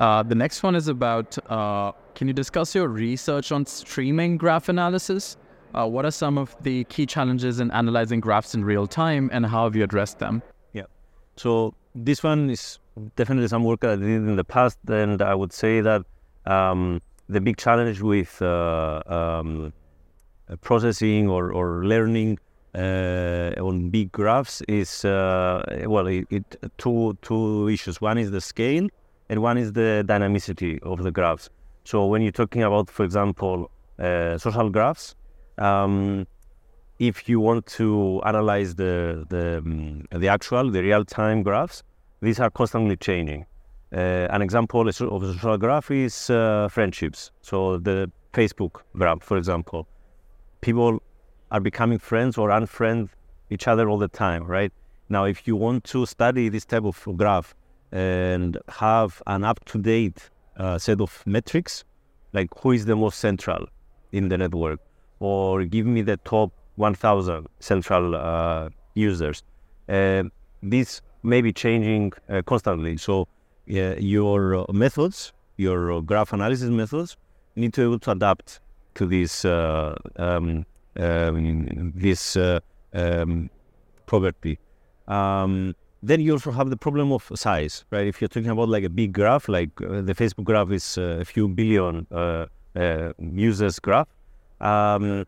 Uh, 0.00 0.22
the 0.22 0.34
next 0.34 0.62
one 0.62 0.74
is 0.74 0.88
about 0.88 1.36
uh, 1.50 1.92
can 2.14 2.26
you 2.26 2.32
discuss 2.32 2.74
your 2.74 2.88
research 2.88 3.52
on 3.52 3.66
streaming 3.66 4.38
graph 4.38 4.70
analysis? 4.70 5.36
Uh, 5.74 5.86
what 5.86 6.06
are 6.06 6.10
some 6.10 6.38
of 6.38 6.56
the 6.62 6.84
key 6.84 7.04
challenges 7.04 7.60
in 7.60 7.70
analyzing 7.70 8.18
graphs 8.18 8.54
in 8.54 8.64
real 8.64 8.86
time 8.86 9.28
and 9.32 9.44
how 9.44 9.64
have 9.64 9.76
you 9.76 9.84
addressed 9.84 10.18
them? 10.18 10.42
Yeah. 10.72 10.84
So 11.36 11.74
this 11.94 12.22
one 12.22 12.48
is 12.48 12.78
definitely 13.14 13.48
some 13.48 13.62
work 13.62 13.84
I 13.84 13.96
did 13.96 14.06
in 14.06 14.36
the 14.36 14.44
past, 14.44 14.78
and 14.88 15.20
I 15.20 15.34
would 15.34 15.52
say 15.52 15.82
that 15.82 16.02
um, 16.46 17.02
the 17.28 17.40
big 17.40 17.58
challenge 17.58 18.00
with 18.00 18.40
uh, 18.40 19.02
um, 19.06 19.72
processing 20.62 21.28
or, 21.28 21.52
or 21.52 21.84
learning 21.84 22.38
uh, 22.74 23.52
on 23.58 23.90
big 23.90 24.12
graphs 24.12 24.62
is 24.62 25.04
uh, 25.04 25.84
well, 25.86 26.06
it, 26.06 26.26
it, 26.30 26.56
two 26.78 27.18
two 27.22 27.68
issues. 27.68 28.00
One 28.00 28.16
is 28.16 28.30
the 28.30 28.40
scale, 28.40 28.88
and 29.30 29.40
one 29.40 29.56
is 29.56 29.72
the 29.72 30.04
dynamicity 30.06 30.82
of 30.82 31.04
the 31.04 31.12
graphs. 31.12 31.48
So 31.84 32.04
when 32.06 32.20
you're 32.20 32.32
talking 32.32 32.64
about, 32.64 32.90
for 32.90 33.04
example, 33.04 33.70
uh, 33.98 34.36
social 34.36 34.68
graphs, 34.70 35.14
um, 35.56 36.26
if 36.98 37.28
you 37.28 37.38
want 37.38 37.64
to 37.78 38.20
analyze 38.26 38.74
the 38.74 39.24
the 39.30 39.58
um, 39.58 40.04
the 40.10 40.28
actual, 40.28 40.70
the 40.70 40.82
real 40.82 41.04
time 41.04 41.42
graphs, 41.44 41.84
these 42.20 42.40
are 42.40 42.50
constantly 42.50 42.96
changing. 42.96 43.46
Uh, 43.92 44.26
an 44.36 44.42
example 44.42 44.82
of 44.82 44.88
a 44.88 45.32
social 45.32 45.58
graph 45.58 45.90
is 45.90 46.28
uh, 46.30 46.68
friendships. 46.68 47.30
So 47.40 47.78
the 47.78 48.10
Facebook 48.34 48.82
graph, 48.96 49.22
for 49.22 49.36
example, 49.36 49.86
people 50.60 51.02
are 51.52 51.60
becoming 51.60 51.98
friends 51.98 52.36
or 52.36 52.48
unfriend 52.50 53.10
each 53.48 53.68
other 53.68 53.88
all 53.88 53.98
the 53.98 54.08
time, 54.08 54.44
right? 54.44 54.72
Now, 55.08 55.24
if 55.24 55.46
you 55.46 55.56
want 55.56 55.84
to 55.84 56.06
study 56.06 56.48
this 56.48 56.64
type 56.64 56.84
of 56.84 56.96
graph 57.16 57.54
and 57.92 58.58
have 58.68 59.22
an 59.26 59.44
up-to-date 59.44 60.30
uh, 60.56 60.78
set 60.78 61.00
of 61.00 61.22
metrics, 61.26 61.84
like 62.32 62.48
who 62.60 62.72
is 62.72 62.84
the 62.86 62.96
most 62.96 63.18
central 63.18 63.66
in 64.12 64.28
the 64.28 64.38
network, 64.38 64.80
or 65.18 65.64
give 65.64 65.86
me 65.86 66.02
the 66.02 66.16
top 66.18 66.52
1,000 66.76 67.46
central 67.60 68.14
uh, 68.14 68.68
users, 68.94 69.42
uh, 69.88 70.22
this 70.62 71.02
may 71.22 71.40
be 71.42 71.52
changing 71.52 72.12
uh, 72.28 72.42
constantly. 72.46 72.96
So 72.96 73.28
your 73.66 74.66
methods, 74.72 75.32
your 75.56 76.02
graph 76.02 76.32
analysis 76.32 76.70
methods, 76.70 77.16
need 77.56 77.72
to 77.74 77.80
be 77.82 77.84
able 77.84 77.98
to 78.00 78.10
adapt 78.12 78.60
to 78.94 79.06
this 79.06 79.44
uh, 79.44 79.94
um, 80.16 80.64
um, 80.96 81.92
this 81.94 82.36
uh, 82.36 82.60
um, 82.92 83.50
property. 84.06 84.58
Then 86.02 86.20
you 86.20 86.32
also 86.32 86.50
have 86.50 86.70
the 86.70 86.76
problem 86.76 87.12
of 87.12 87.30
size, 87.34 87.84
right? 87.90 88.06
If 88.06 88.20
you're 88.20 88.28
talking 88.28 88.48
about 88.48 88.68
like 88.68 88.84
a 88.84 88.88
big 88.88 89.12
graph, 89.12 89.48
like 89.48 89.70
uh, 89.82 90.00
the 90.00 90.14
Facebook 90.14 90.44
graph 90.44 90.70
is 90.70 90.96
uh, 90.96 91.18
a 91.20 91.24
few 91.24 91.46
billion 91.48 92.06
uh, 92.10 92.46
uh, 92.74 93.12
users 93.18 93.78
graph, 93.78 94.08
um, 94.60 95.26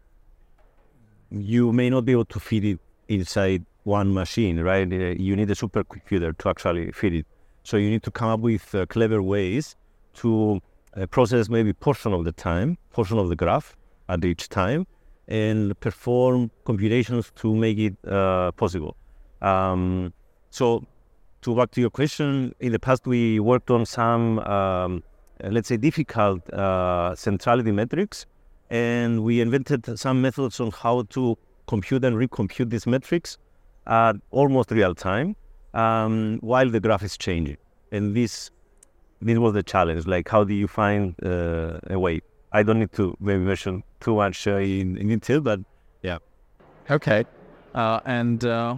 you 1.31 1.73
may 1.73 1.91
not 1.91 2.05
be 2.05 2.12
able 2.12 2.25
to 2.26 2.41
fit 2.41 2.64
it 2.64 2.79
inside 3.09 3.64
one 3.85 4.14
machine, 4.14 4.61
right? 4.61 4.91
You 4.91 5.37
need 5.37 5.50
a 5.50 5.55
supercomputer 5.55 6.37
to 6.38 6.49
actually 6.49 6.93
fit 6.93 7.14
it. 7.14 7.26
So 7.64 7.76
you 7.76 7.91
need 7.91 8.02
to 8.05 8.11
come 8.11 8.29
up 8.29 8.41
with 8.41 8.75
clever 8.88 9.23
ways 9.23 9.76
to 10.14 10.61
process 11.11 11.49
maybe 11.49 11.73
portion 11.73 12.12
of 12.12 12.25
the 12.25 12.33
time, 12.33 12.79
portion 12.93 13.19
of 13.19 13.29
the 13.29 13.37
graph 13.37 13.76
at 14.09 14.25
each 14.25 14.49
time, 14.49 14.87
and 15.29 15.79
perform 15.81 16.50
computations 16.64 17.33
to 17.37 17.55
make 17.55 17.79
it 17.79 17.97
uh, 18.07 18.52
possible. 18.52 18.97
Um, 19.41 20.12
so, 20.52 20.85
to 21.40 21.56
back 21.56 21.71
to 21.73 21.80
your 21.80 21.88
question, 21.88 22.54
in 22.61 22.73
the 22.73 22.78
past 22.78 23.06
we 23.06 23.40
worked 23.40 23.71
on 23.71 23.87
some, 23.87 24.38
um, 24.40 25.02
let's 25.42 25.68
say, 25.68 25.78
difficult 25.78 26.49
uh, 26.52 27.16
centrality 27.16 27.73
metrics, 27.73 28.26
and 28.68 29.25
we 29.25 29.40
invented 29.40 29.99
some 29.99 30.21
methods 30.21 30.61
on 30.61 30.71
how 30.71 31.04
to 31.11 31.38
compute 31.66 32.04
and 32.04 32.16
recompute 32.16 32.68
these 32.68 32.87
metrics 32.87 33.38
at 33.87 34.17
almost 34.30 34.71
real 34.71 34.95
time 34.95 35.34
um, 35.73 36.38
while 36.43 36.69
the 36.69 36.80
graph 36.80 37.02
is 37.02 37.17
changing. 37.17 37.56
And 37.91 38.15
this 38.15 38.50
this 39.23 39.38
was 39.38 39.54
the 39.54 39.62
challenge. 39.62 40.06
Like, 40.06 40.28
how 40.28 40.45
do 40.45 40.52
you 40.52 40.69
find 40.69 41.15
uh, 41.25 41.78
a 41.88 41.99
way? 41.99 42.21
I 42.52 42.62
don't 42.62 42.78
need 42.78 42.93
to 42.93 43.17
maybe 43.21 43.43
mention 43.43 43.82
too 44.00 44.17
much 44.17 44.47
uh, 44.47 44.56
in, 44.56 44.99
in 44.99 45.08
detail, 45.08 45.41
but 45.41 45.60
yeah. 46.02 46.19
Okay. 46.91 47.25
Uh, 47.75 48.00
and 48.04 48.45
uh, 48.45 48.76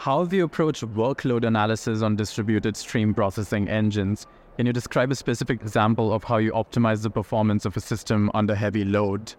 how 0.00 0.24
do 0.24 0.34
you 0.34 0.44
approach 0.44 0.80
workload 0.80 1.44
analysis 1.46 2.00
on 2.00 2.16
distributed 2.16 2.74
stream 2.74 3.12
processing 3.12 3.68
engines? 3.68 4.26
Can 4.56 4.64
you 4.64 4.72
describe 4.72 5.10
a 5.10 5.14
specific 5.14 5.60
example 5.60 6.10
of 6.14 6.24
how 6.24 6.38
you 6.38 6.52
optimize 6.52 7.02
the 7.02 7.10
performance 7.10 7.66
of 7.66 7.76
a 7.76 7.80
system 7.80 8.30
under 8.32 8.54
heavy 8.54 8.86
load? 8.86 9.34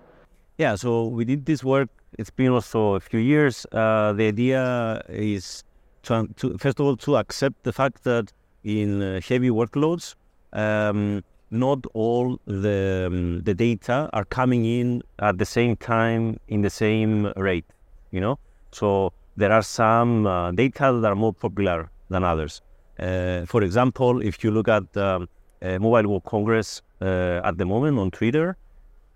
Yeah, 0.59 0.75
so 0.75 1.07
we 1.07 1.25
did 1.25 1.47
this 1.47 1.63
work. 1.63 1.89
It's 2.19 2.29
been 2.29 2.49
also 2.49 2.93
a 2.93 2.99
few 2.99 3.19
years. 3.19 3.65
Uh, 3.71 4.13
the 4.13 4.27
idea 4.27 5.01
is 5.09 5.63
to, 6.03 6.27
to, 6.35 6.55
first 6.59 6.79
of 6.79 6.85
all 6.85 6.95
to 6.97 7.17
accept 7.17 7.63
the 7.63 7.73
fact 7.73 8.03
that 8.03 8.31
in 8.63 9.01
uh, 9.01 9.19
heavy 9.27 9.49
workloads, 9.49 10.13
um, 10.53 11.23
not 11.49 11.79
all 11.95 12.39
the 12.45 13.07
um, 13.07 13.41
the 13.41 13.55
data 13.55 14.11
are 14.13 14.25
coming 14.25 14.65
in 14.65 15.01
at 15.17 15.39
the 15.39 15.45
same 15.45 15.75
time 15.75 16.39
in 16.49 16.61
the 16.61 16.69
same 16.69 17.33
rate. 17.35 17.65
You 18.11 18.21
know, 18.21 18.37
so 18.71 19.11
there 19.41 19.51
are 19.51 19.63
some 19.63 20.27
uh, 20.27 20.51
data 20.51 20.99
that 21.01 21.11
are 21.11 21.15
more 21.15 21.33
popular 21.33 21.89
than 22.09 22.23
others. 22.23 22.61
Uh, 22.99 23.43
for 23.47 23.63
example, 23.63 24.21
if 24.21 24.43
you 24.43 24.51
look 24.51 24.67
at 24.67 24.85
um, 24.97 25.27
uh, 25.63 25.79
Mobile 25.79 26.09
World 26.09 26.25
Congress 26.25 26.83
uh, 27.01 27.41
at 27.43 27.57
the 27.57 27.65
moment 27.65 27.97
on 27.97 28.11
Twitter, 28.11 28.55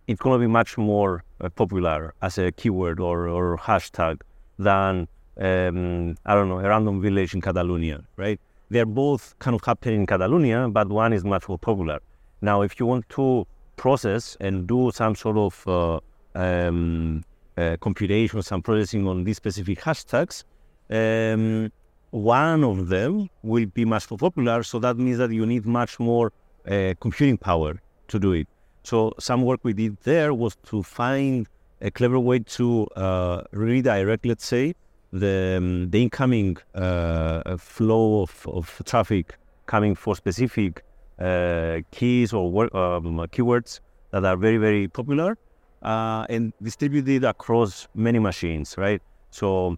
it's 0.08 0.20
going 0.20 0.40
to 0.40 0.44
be 0.48 0.52
much 0.52 0.78
more 0.78 1.24
uh, 1.42 1.50
popular 1.50 2.16
as 2.24 2.40
a 2.40 2.52
keyword 2.52 3.00
or, 3.00 3.28
or 3.28 3.58
hashtag 3.58 4.22
than 4.58 5.08
um, 5.38 6.16
I 6.26 6.34
don't 6.34 6.50
know 6.50 6.60
a 6.60 6.68
random 6.68 7.02
village 7.02 7.36
in 7.36 7.42
Catalonia, 7.42 8.04
right? 8.18 8.40
They're 8.70 8.86
both 8.86 9.38
kind 9.38 9.54
of 9.54 9.64
happening 9.64 10.02
in 10.02 10.06
Catalonia, 10.08 10.70
but 10.70 10.90
one 10.90 11.14
is 11.14 11.24
much 11.24 11.48
more 11.48 11.60
popular. 11.60 12.00
Now, 12.42 12.64
if 12.64 12.80
you 12.80 12.88
want 12.88 13.08
to 13.10 13.46
process 13.76 14.38
and 14.40 14.66
do 14.66 14.92
some 14.92 15.14
sort 15.14 15.38
of 15.38 15.68
uh, 15.68 16.00
um, 16.34 17.24
uh, 17.58 17.78
computation, 17.80 18.42
some 18.42 18.62
processing 18.62 19.08
on 19.08 19.24
these 19.24 19.38
specific 19.38 19.80
hashtags, 19.80 20.44
um, 20.90 21.72
one 22.12 22.64
of 22.64 22.88
them 22.88 23.30
will 23.44 23.66
be 23.66 23.86
much 23.86 24.10
more 24.10 24.18
popular. 24.18 24.64
So 24.64 24.80
that 24.80 24.98
means 24.98 25.18
that 25.18 25.32
you 25.32 25.46
need 25.46 25.66
much 25.66 26.00
more 26.00 26.32
uh, 26.70 26.94
computing 27.00 27.38
power 27.38 27.82
to 28.08 28.20
do 28.20 28.34
it. 28.34 28.48
So 28.84 29.14
some 29.20 29.44
work 29.44 29.62
we 29.64 29.74
did 29.74 29.98
there 30.04 30.34
was 30.34 30.56
to 30.68 30.84
find 30.84 31.48
a 31.82 31.92
clever 31.92 32.20
way 32.20 32.40
to 32.40 32.88
uh, 32.96 33.44
redirect, 33.52 34.26
let's 34.26 34.46
say, 34.46 34.74
the, 35.12 35.56
um, 35.58 35.90
the 35.90 36.04
incoming 36.04 36.58
uh, 36.74 37.58
flow 37.58 38.24
of, 38.24 38.48
of 38.48 38.82
traffic 38.86 39.38
coming 39.66 39.96
for 39.96 40.16
specific 40.16 40.84
uh, 41.20 41.80
keys 41.92 42.34
or 42.34 42.46
um, 42.76 43.18
keywords 43.32 43.80
that 44.12 44.24
are 44.26 44.38
very, 44.38 44.58
very 44.58 44.88
popular 44.88 45.38
uh, 45.86 46.26
and 46.30 46.52
distributed 46.62 47.24
across 47.24 47.88
many 47.94 48.20
machines, 48.20 48.76
right? 48.78 49.02
So 49.30 49.78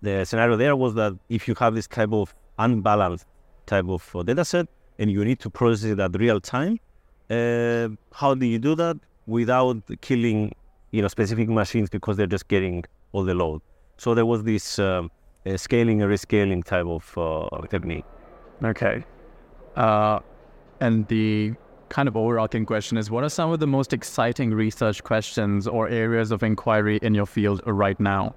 the 0.00 0.24
scenario 0.24 0.56
there 0.56 0.74
was 0.74 0.94
that 0.94 1.12
if 1.28 1.46
you 1.46 1.54
have 1.58 1.74
this 1.74 1.86
type 1.86 2.12
of 2.12 2.34
unbalanced 2.58 3.26
type 3.66 3.88
of 3.88 4.16
uh, 4.16 4.22
data 4.22 4.44
set 4.44 4.66
and 4.98 5.10
you 5.10 5.24
need 5.24 5.38
to 5.40 5.50
process 5.50 5.90
it 5.90 6.00
at 6.00 6.18
real 6.18 6.40
time, 6.40 6.78
uh, 7.30 7.88
how 8.12 8.34
do 8.34 8.46
you 8.46 8.58
do 8.58 8.74
that 8.76 8.96
without 9.26 9.76
killing, 10.00 10.52
you 10.92 11.02
know, 11.02 11.08
specific 11.08 11.48
machines 11.50 11.90
because 11.90 12.16
they're 12.16 12.26
just 12.26 12.48
getting 12.48 12.84
all 13.12 13.22
the 13.22 13.34
load? 13.34 13.60
So 13.98 14.14
there 14.14 14.24
was 14.26 14.44
this 14.44 14.78
um, 14.78 15.10
scaling 15.56 16.00
and 16.00 16.10
rescaling 16.10 16.64
type 16.64 16.86
of 16.86 17.18
uh, 17.18 17.66
technique. 17.66 18.06
Okay. 18.64 19.04
Uh, 19.76 20.20
and 20.80 21.06
the 21.08 21.52
kind 21.88 22.08
of 22.08 22.16
overarching 22.16 22.66
question 22.66 22.98
is 22.98 23.10
what 23.10 23.24
are 23.24 23.28
some 23.28 23.50
of 23.50 23.60
the 23.60 23.66
most 23.66 23.92
exciting 23.92 24.52
research 24.52 25.02
questions 25.02 25.66
or 25.66 25.88
areas 25.88 26.30
of 26.30 26.42
inquiry 26.42 26.98
in 27.02 27.14
your 27.14 27.26
field 27.26 27.62
right 27.66 27.98
now? 27.98 28.34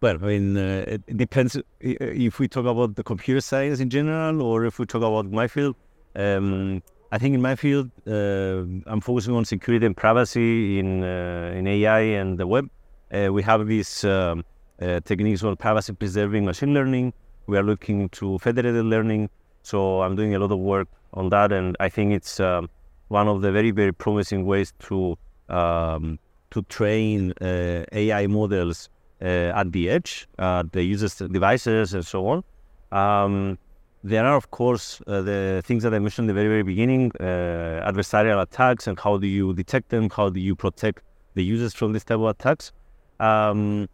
Well, 0.00 0.16
I 0.22 0.26
mean, 0.26 0.56
uh, 0.56 0.84
it 0.86 1.16
depends 1.16 1.60
if 1.80 2.38
we 2.38 2.46
talk 2.46 2.66
about 2.66 2.94
the 2.94 3.02
computer 3.02 3.40
science 3.40 3.80
in 3.80 3.90
general 3.90 4.42
or 4.42 4.64
if 4.64 4.78
we 4.78 4.86
talk 4.86 5.02
about 5.02 5.30
my 5.30 5.48
field. 5.48 5.74
Um, 6.14 6.82
I 7.10 7.18
think 7.18 7.34
in 7.34 7.42
my 7.42 7.56
field, 7.56 7.90
uh, 8.06 8.64
I'm 8.86 9.00
focusing 9.00 9.34
on 9.34 9.44
security 9.44 9.86
and 9.86 9.96
privacy 9.96 10.78
in 10.78 11.02
uh, 11.02 11.52
in 11.56 11.66
AI 11.66 12.00
and 12.20 12.38
the 12.38 12.46
web. 12.46 12.68
Uh, 13.12 13.32
we 13.32 13.42
have 13.42 13.66
these 13.66 14.04
um, 14.04 14.44
uh, 14.80 15.00
techniques 15.00 15.42
on 15.42 15.56
privacy 15.56 15.92
preserving 15.94 16.44
machine 16.44 16.74
learning. 16.74 17.12
We 17.46 17.56
are 17.56 17.62
looking 17.62 18.08
to 18.10 18.38
federated 18.38 18.84
learning. 18.84 19.30
So 19.62 20.02
I'm 20.02 20.14
doing 20.14 20.34
a 20.34 20.38
lot 20.38 20.52
of 20.52 20.58
work 20.58 20.88
on 21.14 21.30
that, 21.30 21.52
and 21.52 21.76
I 21.80 21.88
think 21.88 22.12
it's 22.12 22.40
um, 22.40 22.68
one 23.08 23.28
of 23.28 23.42
the 23.42 23.52
very 23.52 23.70
very 23.70 23.92
promising 23.92 24.46
ways 24.46 24.72
to 24.80 25.16
um, 25.48 26.18
to 26.50 26.62
train 26.62 27.32
uh, 27.40 27.84
AI 27.92 28.26
models 28.26 28.88
uh, 29.20 29.52
at 29.54 29.72
the 29.72 29.90
edge, 29.90 30.28
uh, 30.38 30.62
the 30.72 30.82
users' 30.82 31.16
devices, 31.16 31.94
and 31.94 32.06
so 32.06 32.26
on. 32.26 32.44
Um, 32.92 33.58
there 34.04 34.24
are, 34.24 34.36
of 34.36 34.50
course, 34.50 35.02
uh, 35.06 35.22
the 35.22 35.62
things 35.64 35.82
that 35.82 35.92
I 35.92 35.98
mentioned 35.98 36.30
in 36.30 36.34
the 36.34 36.40
very, 36.40 36.48
very 36.48 36.62
beginning 36.62 37.10
uh, 37.20 37.90
adversarial 37.90 38.40
attacks 38.40 38.86
and 38.86 38.98
how 38.98 39.18
do 39.18 39.26
you 39.26 39.52
detect 39.54 39.88
them? 39.88 40.08
How 40.08 40.28
do 40.28 40.40
you 40.40 40.54
protect 40.54 41.02
the 41.34 41.42
users 41.44 41.74
from 41.74 41.92
this 41.92 42.04
type 42.04 42.18
of 42.18 42.26
attacks? 42.26 42.72
Um, 43.18 43.88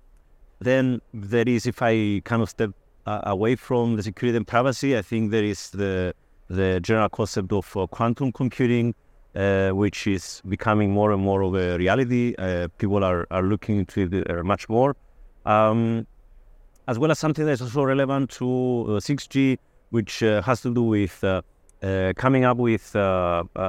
then 0.61 1.01
there 1.13 1.49
is, 1.49 1.67
if 1.67 1.81
I 1.81 2.21
kind 2.25 2.43
of 2.43 2.51
step 2.51 2.71
uh, 3.07 3.23
away 3.25 3.57
from 3.57 3.97
the 3.97 4.03
security 4.03 4.37
and 4.37 4.47
privacy, 4.47 4.97
I 4.97 5.03
think 5.03 5.31
there 5.31 5.45
is 5.45 5.71
the 5.71 6.15
the 6.49 6.81
general 6.81 7.09
concept 7.09 7.53
of 7.53 7.77
uh, 7.77 7.87
quantum 7.87 8.33
computing, 8.33 8.95
uh, 9.35 9.71
which 9.71 10.07
is 10.07 10.43
becoming 10.49 10.91
more 10.91 11.13
and 11.13 11.23
more 11.23 11.43
of 11.43 11.55
a 11.55 11.77
reality. 11.79 12.35
Uh, 12.39 12.69
people 12.79 13.03
are, 13.03 13.27
are 13.31 13.43
looking 13.43 13.79
into 13.79 14.09
it 14.11 14.45
much 14.45 14.69
more, 14.69 14.97
um, 15.47 16.07
as 16.89 16.99
well 16.99 17.11
as 17.11 17.19
something 17.19 17.47
that's 17.47 17.61
also 17.61 17.83
relevant 17.83 18.31
to 18.31 18.45
6G 18.45 19.59
which 19.95 20.25
uh, 20.25 20.43
has 20.43 20.61
to 20.61 20.75
do 20.75 20.83
with 20.83 21.23
uh, 21.23 21.41
uh, 21.85 22.13
coming 22.17 22.45
up 22.45 22.57
with 22.57 22.97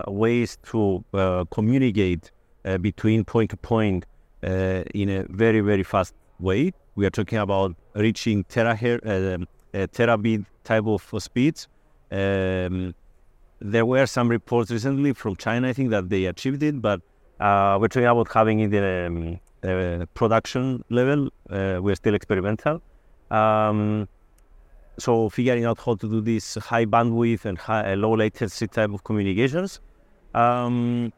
ways 0.07 0.57
to 0.63 1.05
communicate 1.51 2.31
between 2.81 3.23
point 3.23 3.51
to 3.51 3.57
point 3.57 4.05
in 4.41 5.09
a 5.09 5.23
very, 5.29 5.61
very 5.61 5.83
fast 5.83 6.15
way. 6.39 6.71
We 6.95 7.05
are 7.05 7.11
talking 7.11 7.37
about 7.37 7.75
reaching 7.93 8.43
terahertz, 8.45 9.35
um, 9.35 9.47
terabit 9.73 10.45
type 10.63 10.87
of 10.87 11.03
speeds. 11.19 11.67
Um, 12.15 12.95
there 13.59 13.85
were 13.85 14.05
some 14.05 14.29
reports 14.29 14.71
recently 14.71 15.13
from 15.13 15.35
China, 15.35 15.69
I 15.69 15.73
think, 15.73 15.89
that 15.89 16.09
they 16.09 16.25
achieved 16.25 16.63
it, 16.63 16.81
but 16.81 17.01
uh, 17.39 17.77
we're 17.79 17.87
talking 17.87 18.05
about 18.05 18.31
having 18.31 18.59
it 18.61 18.73
in 18.73 19.39
um, 19.63 19.69
a 19.69 20.07
production 20.13 20.83
level. 20.89 21.29
Uh, 21.49 21.79
we're 21.81 21.95
still 21.95 22.15
experimental. 22.15 22.81
Um, 23.31 24.07
so 24.97 25.29
figuring 25.29 25.65
out 25.65 25.79
how 25.85 25.95
to 25.95 26.09
do 26.09 26.21
this 26.21 26.55
high 26.55 26.85
bandwidth 26.85 27.45
and 27.45 27.57
high, 27.57 27.93
uh, 27.93 27.95
low 27.97 28.15
latency 28.15 28.67
type 28.67 28.93
of 28.93 29.03
communications, 29.03 29.81
um, 30.33 31.11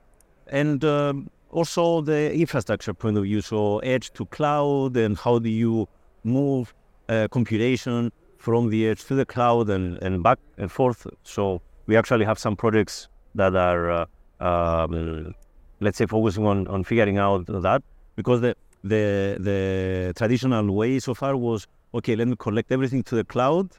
and 0.48 0.84
uh, 0.84 1.14
also 1.52 2.02
the 2.02 2.34
infrastructure 2.34 2.94
point 2.94 3.18
of 3.18 3.24
view. 3.24 3.42
So 3.42 3.80
edge 3.80 4.12
to 4.14 4.26
cloud, 4.28 4.98
and 4.98 5.18
how 5.18 5.38
do 5.38 5.50
you 5.50 5.88
move 6.24 6.74
uh, 7.10 7.28
computation 7.30 8.12
from 8.38 8.70
the 8.70 8.88
edge 8.88 9.04
to 9.06 9.16
the 9.16 9.26
cloud 9.26 9.70
and, 9.70 10.02
and 10.02 10.24
back 10.24 10.40
and 10.58 10.72
forth. 10.72 11.08
So 11.24 11.62
we 11.88 11.96
actually 11.96 12.26
have 12.26 12.40
some 12.40 12.56
projects 12.56 13.08
that 13.36 13.56
are, 13.56 13.92
uh, 13.92 14.06
um, 14.40 15.34
let's 15.80 15.98
say, 15.98 16.06
focusing 16.06 16.46
on, 16.46 16.68
on 16.68 16.84
figuring 16.84 17.18
out 17.18 17.46
that 17.48 17.84
because 18.16 18.42
the 18.42 18.56
the 18.84 19.38
the 19.40 20.14
traditional 20.16 20.74
way 20.74 21.00
so 21.00 21.14
far 21.14 21.36
was 21.36 21.68
okay, 21.94 22.16
let 22.16 22.28
me 22.28 22.36
collect 22.38 22.72
everything 22.72 23.04
to 23.04 23.16
the 23.16 23.24
cloud, 23.24 23.70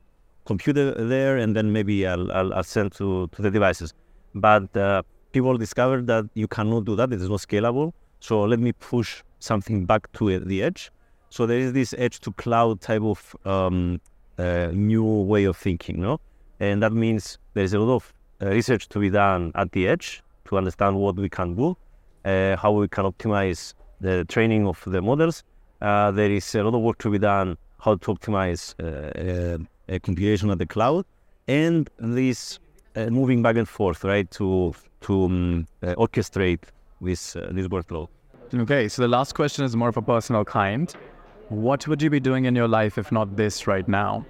computer 0.45 0.93
there, 0.93 1.37
and 1.37 1.55
then 1.55 1.73
maybe 1.73 2.07
I'll, 2.07 2.31
I'll, 2.33 2.55
I'll 2.55 2.63
send 2.65 2.93
to, 2.93 3.29
to 3.29 3.43
the 3.43 3.51
devices. 3.51 3.95
But 4.35 4.75
uh, 4.77 5.03
people 5.33 5.57
discovered 5.57 6.07
that 6.09 6.25
you 6.35 6.49
cannot 6.49 6.85
do 6.85 6.97
that. 6.97 7.13
It 7.13 7.21
is 7.21 7.29
not 7.29 7.41
scalable. 7.41 7.93
So 8.21 8.43
let 8.43 8.59
me 8.59 8.73
push 8.73 9.23
something 9.39 9.85
back 9.85 10.11
to 10.15 10.41
the 10.41 10.63
edge. 10.63 10.91
So 11.31 11.47
there 11.47 11.59
is 11.59 11.73
this 11.73 11.95
edge 11.99 12.21
to 12.21 12.33
cloud 12.33 12.81
type 12.81 13.03
of 13.03 13.37
um, 13.45 14.01
uh, 14.39 14.71
new 14.73 15.05
way 15.05 15.45
of 15.45 15.57
thinking, 15.57 16.01
no? 16.01 16.21
And 16.61 16.83
that 16.83 16.93
means 16.93 17.39
there 17.55 17.65
is 17.65 17.75
a 17.75 17.79
lot 17.79 17.95
of 17.95 18.15
uh, 18.43 18.47
research 18.47 18.89
to 18.89 18.99
be 18.99 19.11
done 19.11 19.53
at 19.55 19.73
the 19.73 19.89
edge 19.89 20.23
to 20.47 20.57
understand 20.57 20.97
what 20.97 21.17
we 21.17 21.29
can 21.29 21.55
do, 21.55 21.77
uh, 22.25 22.57
how 22.57 22.73
we 22.73 22.89
can 22.89 23.05
optimize 23.05 23.75
the 24.01 24.25
training 24.27 24.67
of 24.67 24.83
the 24.87 25.03
models. 25.03 25.45
Uh, 25.81 26.11
there 26.11 26.31
is 26.31 26.55
a 26.55 26.63
lot 26.63 26.75
of 26.75 26.81
work 26.81 26.99
to 26.99 27.11
be 27.11 27.19
done 27.19 27.57
how 27.81 27.95
to 27.95 28.15
optimize 28.15 28.75
uh, 28.81 29.59
computation 30.03 30.51
at 30.51 30.59
the 30.59 30.67
cloud, 30.67 31.05
and 31.47 31.89
this 31.99 32.59
moving 32.97 33.43
back 33.43 33.57
and 33.57 33.69
forth, 33.69 34.03
right, 34.03 34.29
to 34.33 34.75
to 35.01 35.25
um, 35.25 35.67
orchestrate 35.83 36.65
this 37.01 37.35
this 37.53 37.69
workflow. 37.69 38.09
Okay, 38.53 38.89
so 38.89 39.03
the 39.03 39.09
last 39.09 39.35
question 39.35 39.65
is 39.65 39.77
more 39.77 39.91
of 39.91 39.97
a 39.97 40.03
personal 40.03 40.45
kind. 40.45 40.93
What 41.49 41.89
would 41.89 42.03
you 42.03 42.11
be 42.11 42.21
doing 42.21 42.45
in 42.45 42.55
your 42.55 42.69
life 42.69 42.99
if 42.99 43.11
not 43.11 43.37
this 43.37 43.67
right 43.67 43.89
now? 43.89 44.27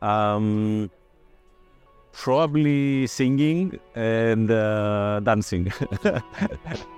Um, 0.00 0.90
probably 2.12 3.06
singing 3.06 3.78
and 3.94 4.50
uh, 4.50 5.20
dancing. 5.20 5.72